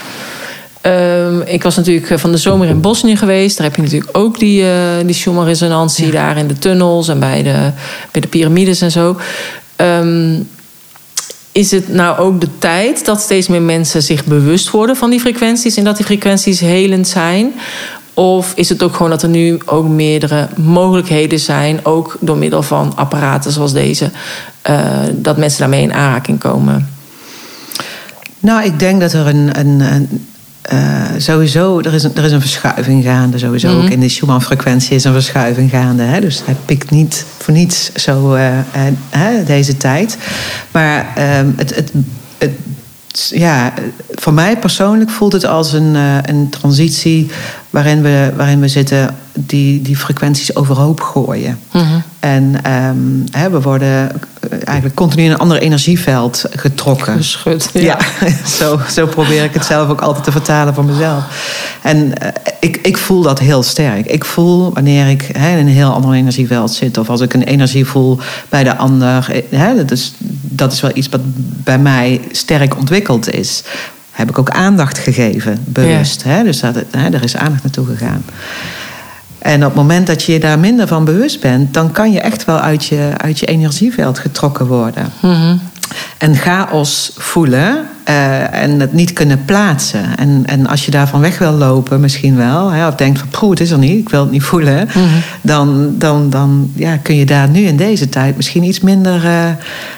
[0.81, 3.57] Ehm, ik was natuurlijk van de zomer in Bosnië geweest.
[3.57, 4.69] Daar heb je natuurlijk ook die, uh,
[5.05, 7.71] die Schumann-resonantie daar in de tunnels en bij de,
[8.11, 9.17] bij de piramides en zo.
[9.75, 10.39] Ehm,
[11.51, 15.19] is het nou ook de tijd dat steeds meer mensen zich bewust worden van die
[15.19, 17.53] frequenties en dat die frequenties helend zijn?
[18.13, 22.63] Of is het ook gewoon dat er nu ook meerdere mogelijkheden zijn, ook door middel
[22.63, 24.09] van apparaten zoals deze,
[24.69, 26.89] uh, dat mensen daarmee in aanraking komen?
[28.39, 30.25] Nou, ik denk dat er een, een, een
[30.73, 33.37] uh, sowieso, er is, een, er is een verschuiving gaande.
[33.37, 33.83] Sowieso mm -hmm.
[33.83, 36.03] ook in de Schumann-frequentie is een verschuiving gaande.
[36.03, 36.19] Hè?
[36.19, 40.17] Dus hij pikt niet voor niets zo uh, uh, deze tijd.
[40.71, 41.91] Maar ehm, het, het,
[42.37, 42.51] het,
[43.33, 43.73] ja,
[44.11, 45.95] voor mij persoonlijk voelt het als een,
[46.29, 47.29] een transitie
[47.69, 51.59] waarin we, waarin we zitten die, die frequenties overhoop gooien.
[51.71, 52.03] Mm -hmm.
[52.19, 54.11] En um, hè, we worden
[54.51, 57.13] eigenlijk continu in een ander energieveld getrokken.
[57.13, 57.69] Geschud.
[57.73, 57.97] Ja, ja
[58.59, 61.23] zo, zo probeer ik het zelf ook altijd te vertalen voor mezelf.
[61.81, 62.27] En uh,
[62.59, 64.05] ik, ik voel dat heel sterk.
[64.05, 67.85] Ik voel wanneer ik in een heel ander energieveld zit, of als ik een energie
[67.85, 69.43] voel bij de ander.
[69.49, 71.21] Hè, dat, is, dat is wel iets wat
[71.63, 73.63] bij mij sterk ontwikkeld is
[74.11, 76.23] heb ik ook aandacht gegeven, bewust.
[76.23, 76.29] Ja.
[76.29, 76.43] Hè?
[76.43, 78.23] Dus dat, hè, er is aandacht naartoe gegaan.
[79.41, 82.19] En op het moment dat je je daar minder van bewust bent, dan kan je
[82.19, 85.11] echt wel uit je, uit je energieveld getrokken worden.
[85.21, 85.61] Mm -hmm.
[86.17, 90.17] En chaos voelen uh, en het niet kunnen plaatsen.
[90.17, 93.49] En, en als je daarvan weg wil lopen, misschien wel, hè, of denkt van poeh,
[93.49, 95.21] het is er niet, ik wil het niet voelen, mm -hmm.
[95.41, 99.15] dan, dan, dan ja, kun je daar nu in deze tijd misschien iets minder.
[99.15, 99.31] Uh,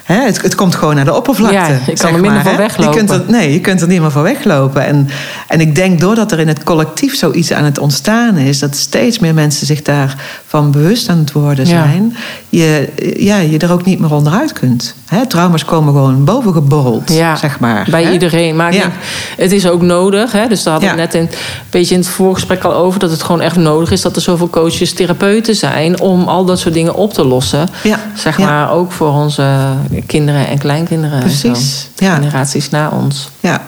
[0.04, 1.56] hè, het, het komt gewoon naar de oppervlakte.
[1.56, 2.94] Ja, je kan er minder maar, van weglopen.
[2.94, 4.86] Je kunt er, nee, je kunt er niet meer van weglopen.
[4.86, 5.08] En,
[5.48, 9.20] en ik denk doordat er in het collectief zoiets aan het ontstaan is, dat steeds
[9.20, 12.16] meer mensen zich daarvan bewust aan het worden zijn,
[12.50, 12.60] ja.
[12.64, 14.96] Je, ja, je er ook niet meer onderuit kunt.
[15.06, 17.88] Hè, trauma's komen gewoon bovengeborreld, ja, zeg maar.
[17.94, 18.12] Bij hè?
[18.12, 18.56] iedereen.
[18.56, 18.92] Maar ja.
[19.38, 20.32] het is ook nodig.
[20.32, 20.48] Hè?
[20.48, 21.04] Dus daar hadden we ja.
[21.04, 21.30] net een
[21.70, 23.00] beetje in het voorgesprek al over...
[23.00, 26.00] dat het gewoon echt nodig is dat er zoveel coaches, therapeuten zijn...
[26.00, 27.70] om al dat soort dingen op te lossen.
[27.84, 28.00] Ja.
[28.16, 29.58] Zeg maar ook voor onze
[30.06, 31.20] kinderen en kleinkinderen.
[31.20, 31.90] Precies.
[31.96, 32.14] En.
[32.14, 33.30] Generaties na ons.
[33.40, 33.62] Ja,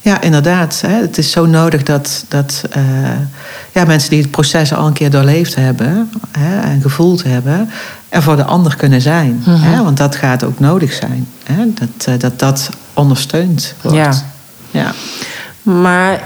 [0.00, 0.82] ja, inderdaad.
[0.86, 1.00] Hè.
[1.00, 2.82] Het is zo nodig dat, dat uh,
[3.72, 7.70] ja, mensen die het proces al een keer doorleefd hebben hè, en gevoeld hebben,
[8.08, 9.42] er voor de ander kunnen zijn.
[9.46, 9.62] Mm -hmm.
[9.62, 11.28] hè, want dat gaat ook nodig zijn.
[11.44, 13.96] Hè, dat, uh, dat dat ondersteund wordt.
[13.96, 14.12] Ja.
[14.70, 14.92] ja.
[15.62, 16.22] Maar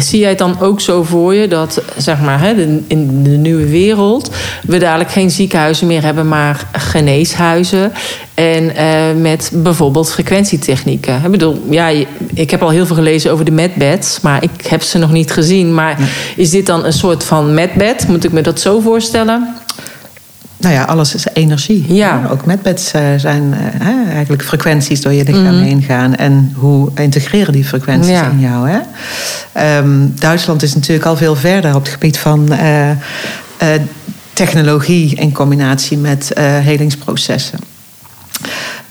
[0.00, 2.56] zie jij het dan ook zo voor je dat, zeg maar,
[2.86, 4.30] in de nieuwe wereld
[4.66, 7.92] we dadelijk geen ziekenhuizen meer hebben, maar geneeshuizen
[8.34, 11.24] en uh, met bijvoorbeeld frequentietechnieken?
[11.24, 11.88] Ik bedoel, ja,
[12.34, 15.32] ik heb al heel veel gelezen over de medbeds, maar ik heb ze nog niet
[15.32, 15.74] gezien.
[15.74, 15.98] Maar
[16.36, 18.08] is dit dan een soort van medbed?
[18.08, 19.55] Moet ik me dat zo voorstellen?
[20.66, 21.94] Nou ja, alles is energie.
[21.94, 22.26] Ja.
[22.30, 25.62] Ook medbeds zijn uh, eigenlijk frequenties door je lichaam mm.
[25.62, 26.16] heen gaan.
[26.16, 28.30] En hoe integreren die frequenties ja.
[28.30, 28.68] in jou?
[28.70, 29.78] Hè?
[29.78, 32.96] Um, Duitsland is natuurlijk al veel verder op het gebied van uh, uh,
[34.32, 37.58] technologie in combinatie met helingsprocessen.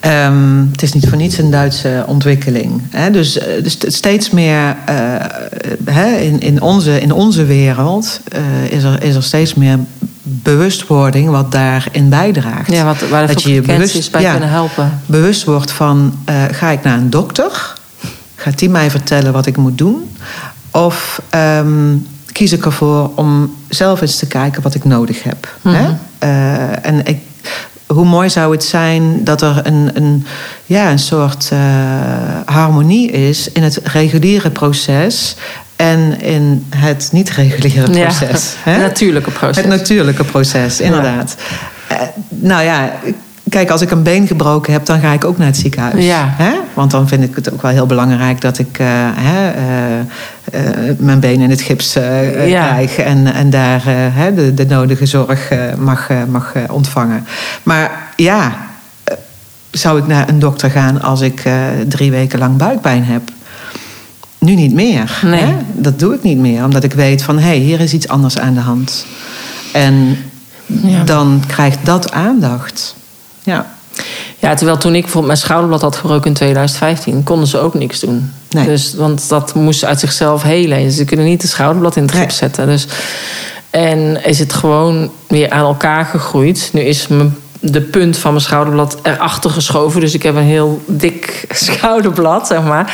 [0.06, 2.82] Um, het is niet voor niets een Duitse ontwikkeling.
[2.90, 3.12] Hè?
[3.12, 4.76] Dus, dus steeds meer
[5.86, 8.20] hè, in, in, onze, in onze wereld
[8.70, 9.80] is, er, is er steeds meer
[10.28, 12.72] bewustwording wat daarin bijdraagt.
[12.72, 15.00] Ja, wat, waar dat je je bewust bij ja, kunnen helpen.
[15.06, 17.74] Bewust wordt van, uh, ga ik naar een dokter?
[18.36, 20.10] Gaat die mij vertellen wat ik moet doen?
[20.72, 25.56] Of um, kies ik ervoor om zelf eens te kijken wat ik nodig heb?
[25.62, 25.98] Mm -hmm.
[26.24, 27.20] uh, en ik,
[27.88, 30.26] hoe mooi zou het zijn dat er een, een,
[30.66, 31.60] ja, een soort uh,
[32.46, 35.36] harmonie is in het reguliere proces
[35.76, 38.56] en in het niet-reguliere proces.
[38.66, 39.58] Ja, het natuurlijke proces.
[39.58, 41.36] Het natuurlijke proces, inderdaad.
[41.90, 42.02] Ja.
[42.02, 42.92] Uh, nou ja,
[43.56, 46.06] kijk, als ik een been gebroken heb, dan ga ik ook naar het ziekenhuis.
[46.06, 46.34] Ja.
[46.38, 46.52] Hè?
[46.74, 49.52] Want dan vind ik het ook wel heel belangrijk dat ik uh, hè,
[50.54, 52.68] uh, mijn been in het gips ja.
[52.68, 53.84] krijg en, en daar
[54.36, 57.28] de, de, nodige zorg mag, mag ontvangen.
[57.64, 58.56] Maar ja,
[59.72, 61.44] zou ik naar een dokter gaan als ik
[61.88, 63.22] drie weken lang buikpijn heb?
[64.40, 65.20] Nu niet meer.
[65.26, 65.44] Nee.
[65.44, 65.56] Hè?
[65.74, 68.38] Dat doe ik niet meer, omdat ik weet van hé, hey, hier is iets anders
[68.38, 69.06] aan de hand.
[69.74, 70.18] En
[70.66, 71.04] ja.
[71.04, 72.96] dan krijgt dat aandacht.
[73.46, 73.66] Ja.
[74.40, 78.00] Ja, terwijl toen ik bijvoorbeeld mijn schouderblad had gebroken in 2015, konden ze ook niks
[78.00, 78.32] doen.
[78.50, 78.66] Nee.
[78.66, 80.92] Dus, want dat moest uit zichzelf helen.
[80.92, 82.32] Ze kunnen niet de schouderblad in het nee.
[82.32, 82.68] zetten.
[82.68, 82.88] Dus,
[83.70, 86.70] en is het gewoon weer aan elkaar gegroeid.
[86.74, 87.38] Nu is mijn
[87.72, 90.02] de punt van mijn schouderblad erachter geschoven.
[90.02, 92.94] Dus ik heb een heel dik schouderblad, zeg maar.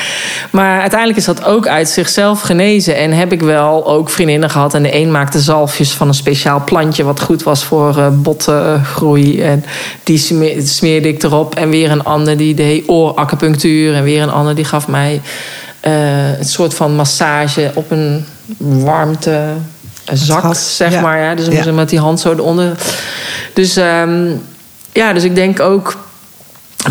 [0.50, 2.96] Maar uiteindelijk is dat ook uit zichzelf genezen.
[2.96, 4.74] En heb ik wel ook vriendinnen gehad.
[4.74, 7.04] En de een maakte zalfjes van een speciaal plantje...
[7.04, 9.42] wat goed was voor uh, bottengroei.
[9.42, 9.66] En
[10.04, 10.18] die
[10.64, 11.56] smeerde ik erop.
[11.56, 13.96] En weer een ander die deed ooracupunctuur.
[13.96, 15.22] En weer een ander die gaf mij
[15.80, 18.26] eh, een soort van massage op een
[18.58, 19.40] warmte
[20.14, 21.02] zak, gas, zeg ja.
[21.02, 21.20] maar.
[21.20, 21.36] Ja.
[21.36, 21.72] Dus Ja.
[21.72, 22.72] met die hand zo eronder.
[23.54, 24.32] Dus ehm,
[24.94, 25.98] ja, dus ik denk ook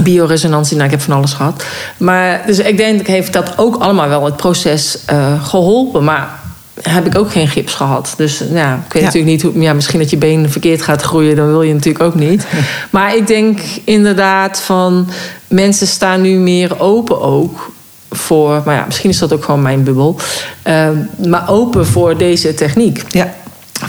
[0.01, 0.75] bioresonantie.
[0.77, 1.65] Nou, ik heb van alles gehad.
[1.97, 6.05] Maar dus ik denk, heeft dat ook allemaal wel het proces eh, geholpen.
[6.05, 6.39] Maar
[6.83, 8.15] heb ik ook geen gips gehad.
[8.17, 9.07] Dus ja, ik weet Ja.
[9.07, 9.63] natuurlijk niet hoe...
[9.63, 12.47] Ja, misschien dat je been verkeerd gaat groeien, dan wil je natuurlijk ook niet.
[12.91, 15.09] Maar ik denk inderdaad van...
[15.49, 17.71] Mensen staan nu meer open ook
[18.11, 18.63] voor...
[18.65, 20.17] Maar ja, misschien is dat ook gewoon mijn bubbel.
[20.63, 20.89] eh,
[21.27, 23.35] maar open voor deze techniek Ja,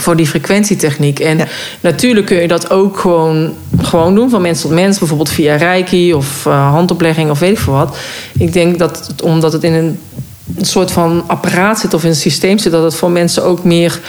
[0.02, 1.20] voor die frequentietechniek.
[1.20, 1.48] En Ja.
[1.82, 6.14] natuurlijk kun je dat ook gewoon, gewoon doen van mens tot mens, bijvoorbeeld via reiki
[6.14, 7.98] of eh, handoplegging of weet ik veel wat.
[8.38, 10.00] Ik denk dat het, omdat het in een
[10.62, 14.00] soort van apparaat zit of in een systeem zit, dat het voor mensen ook meer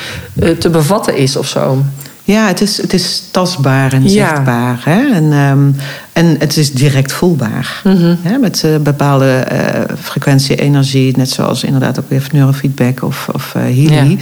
[0.40, 1.82] eh, te bevatten is of zo.
[2.24, 4.28] Ja het, is, het is tastbaar en Ja.
[4.28, 4.80] zichtbaar.
[4.84, 5.12] Hè?
[5.14, 5.70] En, ehm,
[6.12, 7.80] en het is direct voelbaar.
[7.84, 8.14] Mhm.
[8.22, 8.38] Hè?
[8.38, 13.62] Met eh, bepaalde eh, frequentie, energie, net zoals inderdaad ook weer neurofeedback of, of eh
[13.62, 14.18] healing.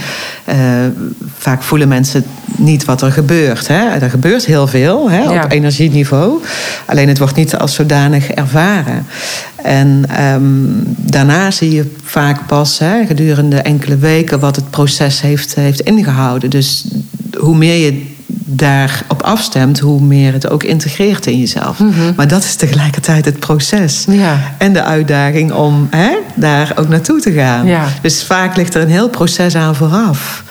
[1.37, 2.23] Vaak voelen mensen
[2.57, 3.67] niet wat er gebeurt.
[3.67, 3.87] Hè?
[3.87, 5.43] Er gebeurt heel veel hè, Ja.
[5.43, 6.41] op energieniveau.
[6.85, 9.05] Alleen het wordt niet als zodanig ervaren.
[9.55, 10.43] En ehm,
[10.97, 16.49] daarna zie je vaak pas hè, gedurende enkele weken wat het proces heeft, heeft ingehouden.
[16.49, 16.85] Dus
[17.41, 18.09] hoe meer je
[18.45, 21.79] daarop afstemt, hoe meer het ook integreert in jezelf.
[22.15, 24.05] Maar dat is tegelijkertijd het proces.
[24.07, 24.55] Ja.
[24.57, 27.65] En de uitdaging om hè, daar ook naartoe te gaan.
[27.65, 27.87] Ja.
[28.01, 30.43] Dus vaak ligt er een heel proces aan vooraf.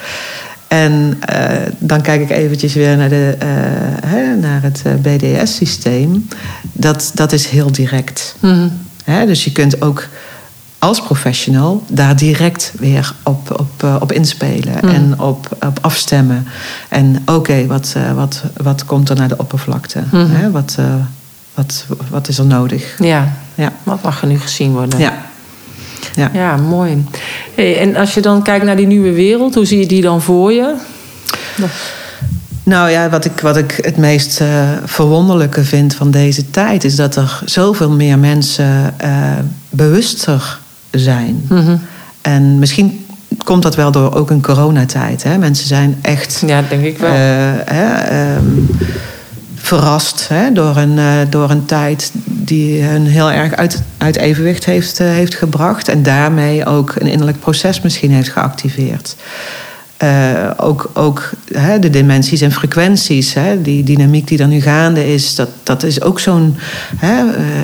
[0.68, 3.48] En eh, dan kijk ik eventjes weer naar, de, eh,
[4.06, 6.28] hè, naar het eh, BDS-systeem.
[6.72, 8.36] Dat, dat is heel direct.
[8.40, 8.68] Mhm.
[9.04, 10.08] Hè, dus je kunt ook
[10.80, 14.94] als professional daar direct weer op, op, eh, op inspelen Mhm.
[14.94, 16.46] en op, op afstemmen.
[16.88, 20.02] En oké, wat, eh, wat, wat komt er naar de oppervlakte?
[20.10, 20.30] Mhm.
[20.30, 20.84] Hè, wat, eh,
[21.54, 22.94] wat, wat is er nodig?
[22.98, 23.72] Ja, Ja.
[23.82, 24.98] wat mag er nu gezien worden?
[24.98, 25.12] Ja.
[26.14, 26.30] Ja.
[26.32, 27.04] Ja, mooi.
[27.54, 30.22] Hey, en als je dan kijkt naar die nieuwe wereld, hoe zie je die dan
[30.22, 30.74] voor je?
[32.62, 34.40] Nou ja, wat ik, wat ik het meest
[34.84, 36.84] verwonderlijke vind van deze tijd...
[36.84, 39.10] is dat er zoveel meer mensen eh,
[39.70, 40.58] bewuster
[40.90, 41.44] zijn.
[41.48, 41.76] Mhm.
[42.22, 43.04] En misschien
[43.44, 45.22] komt dat wel door ook een coronatijd.
[45.22, 45.38] Hè?
[45.38, 47.10] Mensen zijn echt Ja, denk ik wel.
[47.10, 47.16] eh,
[47.64, 48.44] hè, ehm,
[49.54, 50.52] verrast hè?
[50.52, 55.06] Door, een, eh, door een tijd die hen heel erg uit, uit evenwicht heeft, eh,
[55.06, 55.88] heeft gebracht.
[55.88, 59.16] En daarmee ook een innerlijk proces misschien heeft geactiveerd.
[60.56, 65.34] Ook ook hè, de dimensies en frequenties, hè, die dynamiek die er nu gaande is,
[65.34, 66.56] dat, dat is ook zo'n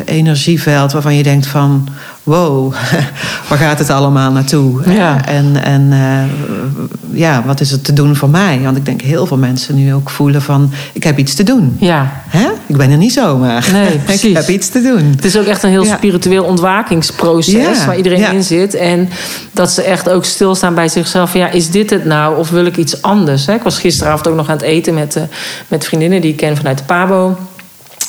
[0.04, 1.88] energieveld waarvan je denkt van
[2.26, 2.72] wow,
[3.48, 4.92] waar gaat het allemaal naartoe?
[4.92, 5.24] Ja.
[5.26, 8.60] En, en eh, ja, wat is er te doen voor mij?
[8.62, 11.76] Want ik denk heel veel mensen nu ook voelen van ik heb iets te doen.
[11.80, 12.22] ja.
[12.28, 12.48] Hè?
[12.66, 13.68] Ik ben er niet zomaar.
[13.72, 14.36] Nee, ik precies.
[14.36, 15.12] heb iets te doen.
[15.16, 15.96] Het is ook echt een heel Ja.
[15.96, 18.30] spiritueel ontwakingsproces Ja, waar iedereen ja.
[18.30, 18.74] in zit.
[18.74, 19.08] En
[19.52, 21.30] dat ze echt ook stilstaan bij zichzelf.
[21.30, 23.46] van, Ja, is dit het nou of wil ik iets anders?
[23.46, 23.54] Hè?
[23.54, 25.22] Ik was gisteravond ook nog aan het eten met, eh,
[25.68, 27.36] met vriendinnen die ik ken vanuit de PABO.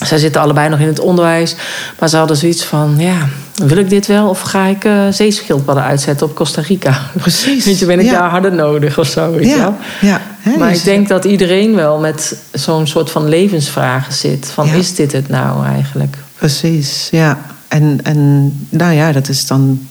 [0.05, 1.55] Zij zitten allebei nog in het onderwijs.
[1.99, 3.17] Maar ze hadden zoiets van, ja,
[3.65, 4.29] wil ik dit wel?
[4.29, 6.97] Of ga ik eh zeeschildpadden uitzetten op Costa Rica?
[7.17, 7.65] Precies.
[7.65, 8.11] Weet je, ben ik Ja.
[8.19, 9.31] daar harder nodig of zo?
[9.31, 9.75] Weet wel?
[10.01, 10.57] Ja, ja.
[10.57, 14.49] Maar dus- ik denk dat iedereen wel met zo'n soort van levensvragen zit.
[14.53, 14.73] Van, Ja.
[14.73, 16.17] is dit het nou eigenlijk?
[16.37, 17.37] Precies, ja.
[17.67, 19.87] En, en nou ja, dat is dan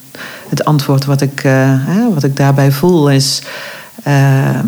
[0.49, 3.43] het antwoord wat ik, eh, hè, wat ik daarbij voel is...
[4.03, 4.67] ehm,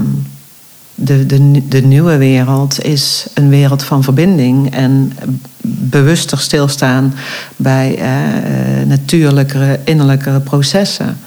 [1.01, 5.13] de, de, de nieuwe wereld is een wereld van verbinding en
[5.61, 7.15] bewuster stilstaan
[7.57, 8.37] bij eh,
[8.81, 11.19] eh, natuurlijkere, innerlijkere processen.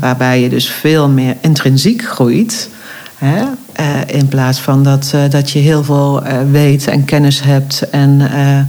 [0.00, 2.68] Waarbij je dus veel meer intrinsiek groeit.
[3.14, 3.44] Hè?
[3.80, 7.90] eh, in plaats van dat, eh, dat je heel veel eh, weet en kennis hebt
[7.90, 8.60] en eh,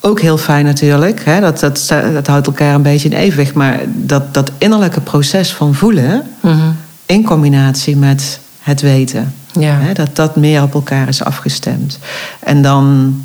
[0.00, 1.24] ook heel fijn natuurlijk.
[1.24, 1.40] Hè?
[1.40, 3.54] Dat, dat, dat houdt elkaar een beetje in evenwicht.
[3.54, 6.22] Maar dat, dat innerlijke proces van voelen...
[6.40, 6.70] Mhm.
[7.06, 9.34] in combinatie met het weten...
[9.52, 9.78] Ja.
[9.78, 9.92] Hè?
[9.92, 11.98] dat dat meer op elkaar is afgestemd.
[12.40, 13.16] En dan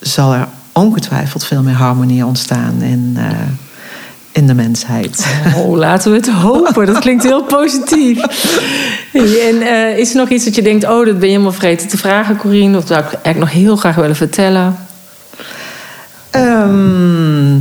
[0.00, 3.30] zal er ongetwijfeld veel meer harmonie ontstaan in, eh,
[4.32, 5.26] in de mensheid.
[5.56, 6.86] Oh, laten we het hopen.
[6.86, 8.22] Dat klinkt heel positief.
[9.12, 10.84] En eh, is er nog iets dat je denkt...
[10.84, 12.76] oh, dat ben je helemaal vergeten te vragen, Corine?
[12.76, 14.76] Of dat zou ik eigenlijk nog heel graag willen vertellen?
[16.30, 17.56] Ehm,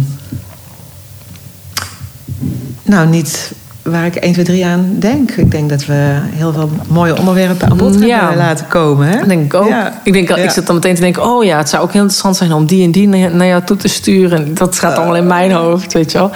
[2.83, 3.51] nou, niet
[3.89, 5.31] waar ik 1, 2, 3 aan denk.
[5.31, 8.19] Ik denk dat we heel veel mooie onderwerpen aan bod Ja.
[8.19, 9.07] hebben laten komen.
[9.07, 9.27] Hè?
[9.27, 9.67] Denk ik ook.
[9.67, 10.01] Ja.
[10.03, 10.43] Ik, denk, al- Ja.
[10.43, 11.23] ik zit dan meteen te denken...
[11.23, 13.63] oh ja, het zou ook heel interessant zijn om die en die naar naar jou
[13.63, 14.53] toe te sturen.
[14.55, 16.29] Dat gaat allemaal in mijn hoofd, weet je wel.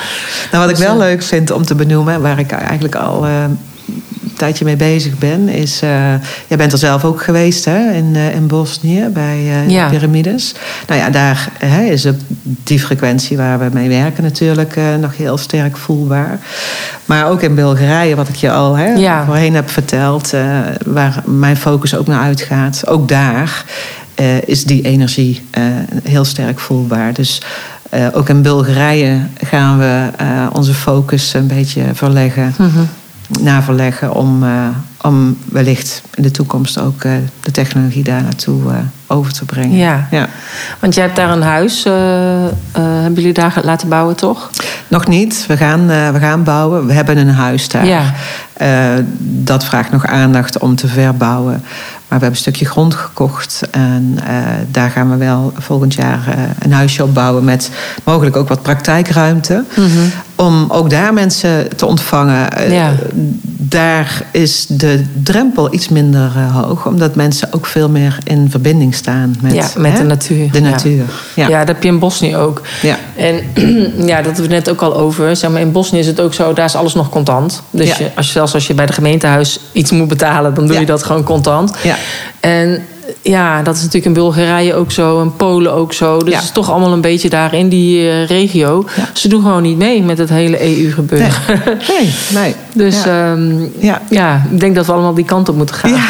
[0.52, 3.26] Nou, wat ik Dus, wel eh, leuk vind om te benoemen, waar ik eigenlijk al
[3.26, 3.32] eh,
[4.40, 5.84] tijdje mee bezig ben, is.
[5.84, 5.90] Uh,
[6.48, 9.84] jij bent er zelf ook geweest hè, in, uh, in Bosnië bij uh, ja.
[9.84, 10.54] de piramides.
[10.88, 12.16] Nou ja, daar hè, is op
[12.64, 16.40] die frequentie waar we mee werken natuurlijk nog heel sterk voelbaar.
[17.06, 19.26] Maar ook in Bulgarije, wat ik je al hè, ja.
[19.26, 20.34] voorheen heb verteld,
[20.86, 23.66] waar mijn focus ook naar uitgaat, ook daar
[24.46, 25.42] is die energie
[26.04, 27.14] heel sterk voelbaar.
[27.14, 27.42] Dus.
[27.94, 32.54] Uh, ook in Bulgarije gaan we uh, onze focus een beetje verleggen.
[32.58, 32.88] Mm -hmm
[33.40, 34.68] naverleggen om, uh,
[35.02, 37.12] om wellicht in de toekomst ook uh,
[37.42, 38.78] de technologie daar naartoe uh,
[39.08, 39.78] over te brengen.
[39.78, 40.08] Ja.
[40.12, 40.28] ja,
[40.80, 41.84] want jij hebt daar een huis,
[42.72, 44.50] hebben jullie daar laten bouwen toch?
[44.88, 46.86] Nog niet, we gaan, we gaan bouwen.
[46.86, 47.86] We hebben een huis daar.
[47.86, 48.14] Ja.
[49.20, 51.64] dat vraagt nog aandacht om te verbouwen.
[52.10, 53.62] Maar we hebben een stukje grond gekocht.
[53.72, 54.38] En uh,
[54.72, 57.44] daar gaan we wel volgend jaar uh, een huisje op bouwen.
[57.44, 57.72] Met
[58.04, 59.64] mogelijk ook wat praktijkruimte.
[59.76, 60.12] Mm -hmm.
[60.40, 62.72] Om ook daar mensen te ontvangen.
[62.72, 62.94] Ja.
[63.58, 66.86] Daar is de drempel iets minder hoog.
[66.86, 70.52] Omdat mensen ook veel meer in verbinding staan met, ja, met de natuur.
[70.52, 71.04] De natuur.
[71.36, 71.48] Ja.
[71.48, 71.60] ja.
[71.60, 72.62] dat heb je in Bosnië ook.
[72.82, 72.98] Ja.
[73.16, 73.44] En
[74.08, 75.36] ja, dat hebben we net ook al over.
[75.36, 77.62] Zeg maar, in Bosnië is het ook zo, daar is alles nog contant.
[77.70, 80.86] Dus je, als zelfs als je bij de gemeentehuis iets moet betalen, dan doe je
[80.86, 81.74] dat gewoon contant.
[81.84, 81.96] Ja.
[82.40, 82.84] En
[83.22, 86.18] ja, dat is natuurlijk in Bulgarije ook zo, in Polen ook zo.
[86.18, 88.86] Dus het is toch allemaal een beetje daar in die uh, regio.
[89.14, 91.32] Ze doen gewoon niet mee met het hele EU-gebeuren.
[91.88, 92.14] Nee.
[92.34, 92.56] nee,
[92.86, 93.32] dus ja.
[93.32, 94.02] Um, ja.
[94.10, 96.00] ja, ik denk dat we allemaal die kant op moeten gaan.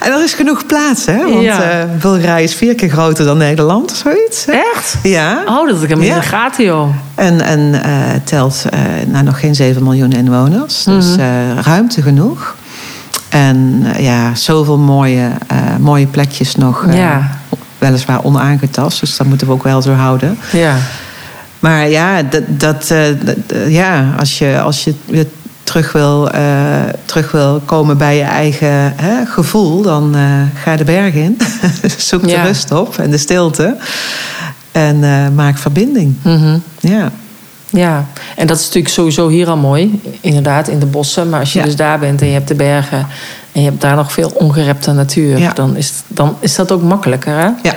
[0.00, 1.32] En er is genoeg plaats, hè?
[1.32, 4.46] Want uh, Bulgarije is vier keer groter dan Nederland, zoiets.
[4.46, 4.96] Echt?
[5.02, 5.42] Ja.
[5.46, 6.88] Oh, dat ik hem in de gaten, joh.
[7.14, 7.80] En, en uh,
[8.24, 8.64] telt
[9.06, 10.84] nou, nog geen 7 miljoen inwoners.
[10.84, 11.58] Dus mm -hmm.
[11.60, 12.54] ruimte genoeg.
[13.36, 16.84] En uh, ja, zoveel mooie, uh, mooie plekjes nog.
[16.84, 17.38] Uh, ja.
[17.78, 20.38] Weliswaar onaangetast, dus dat moeten we ook wel zo houden.
[20.52, 20.76] Ja.
[21.58, 22.88] Maar ja, dat, dat,
[23.24, 23.36] dat
[23.68, 25.26] ja als je, als je weer
[25.62, 26.30] terug wil,
[27.04, 30.14] terug wil komen bij je eigen hè, gevoel, dan
[30.54, 31.38] ga de berg in.
[31.96, 32.42] Zoek de ja.
[32.42, 33.76] rust op en de stilte.
[34.72, 34.98] En
[35.34, 36.14] maak verbinding.
[36.22, 36.62] Mm -hmm.
[36.80, 37.10] Ja.
[37.70, 38.06] Ja,
[38.36, 41.28] en dat is natuurlijk sowieso hier al mooi, inderdaad, in de bossen.
[41.28, 43.06] Maar als je dus daar bent en je hebt de bergen
[43.52, 47.32] en je hebt daar nog veel ongerepte natuur, dan, is, dan is dat ook makkelijker,
[47.32, 47.44] hè?
[47.62, 47.76] Ja.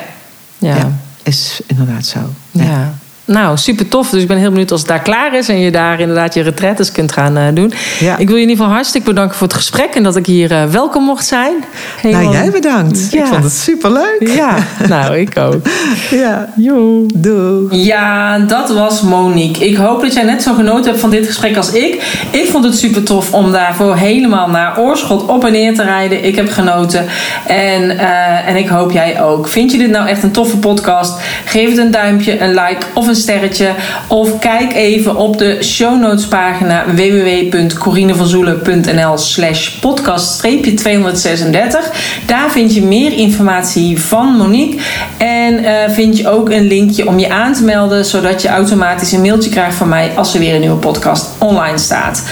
[0.58, 0.92] Ja, ja
[1.24, 2.20] is inderdaad zo.
[2.52, 2.94] ja.
[3.30, 4.10] Nou, super tof.
[4.10, 6.42] Dus ik ben heel benieuwd als het daar klaar is en je daar inderdaad je
[6.42, 7.74] retretes kunt gaan uh, doen.
[8.00, 8.18] Ja.
[8.18, 10.52] Ik wil je in ieder geval hartstikke bedanken voor het gesprek en dat ik hier
[10.52, 11.54] uh, welkom mocht zijn.
[12.02, 12.24] Helemaal...
[12.24, 13.12] Nou, jij bedankt.
[13.12, 13.20] Ja.
[13.20, 14.30] Ik vond het super leuk.
[14.36, 14.58] Ja,
[14.88, 15.68] nou, ik ook.
[16.24, 17.84] ja, jo, doei.
[17.84, 19.66] Ja, dat was Monique.
[19.66, 22.20] Ik hoop dat jij net zo genoten hebt van dit gesprek als ik.
[22.32, 26.26] Ik vond het super tof om daarvoor helemaal naar Oorschot op en neer te rijden.
[26.26, 27.06] Ik heb genoten
[27.48, 29.48] en, uh, en ik hoop jij ook.
[29.48, 31.22] Vind je dit nou echt een toffe podcast?
[31.46, 33.70] Geef het een duimpje, een like of een sterretje.
[34.08, 41.92] Of kijk even op de show notes pagina www.corinevanzoelen.nl slash podcast 236.
[42.26, 44.80] Daar vind je meer informatie van Monique.
[45.18, 48.06] En uh, vind je ook een linkje om je aan te melden.
[48.06, 51.78] Zodat je automatisch een mailtje krijgt van mij als er weer een nieuwe podcast online
[51.78, 52.24] staat.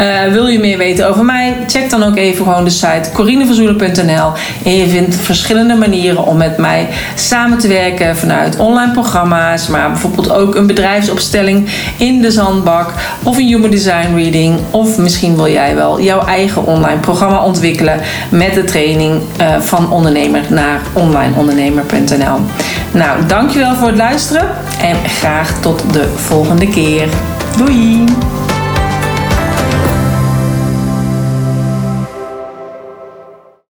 [0.00, 1.56] Uh, wil je meer weten over mij?
[1.66, 4.32] Check dan ook even gewoon de site corinevanzoelen.nl.
[4.64, 9.68] En je vindt verschillende manieren om met mij samen te werken vanuit online programma's.
[9.68, 14.58] Maar bijvoorbeeld ook een bedrijfsopstelling in de zandbak of een human design reading.
[14.70, 19.90] Of misschien wil jij wel jouw eigen online programma ontwikkelen met de training uh, van
[19.90, 22.38] ondernemer naar onlineondernemer.nl.
[22.90, 24.48] Nou, dankjewel voor het luisteren
[24.82, 27.08] en graag tot de volgende keer.
[27.56, 28.04] Doei!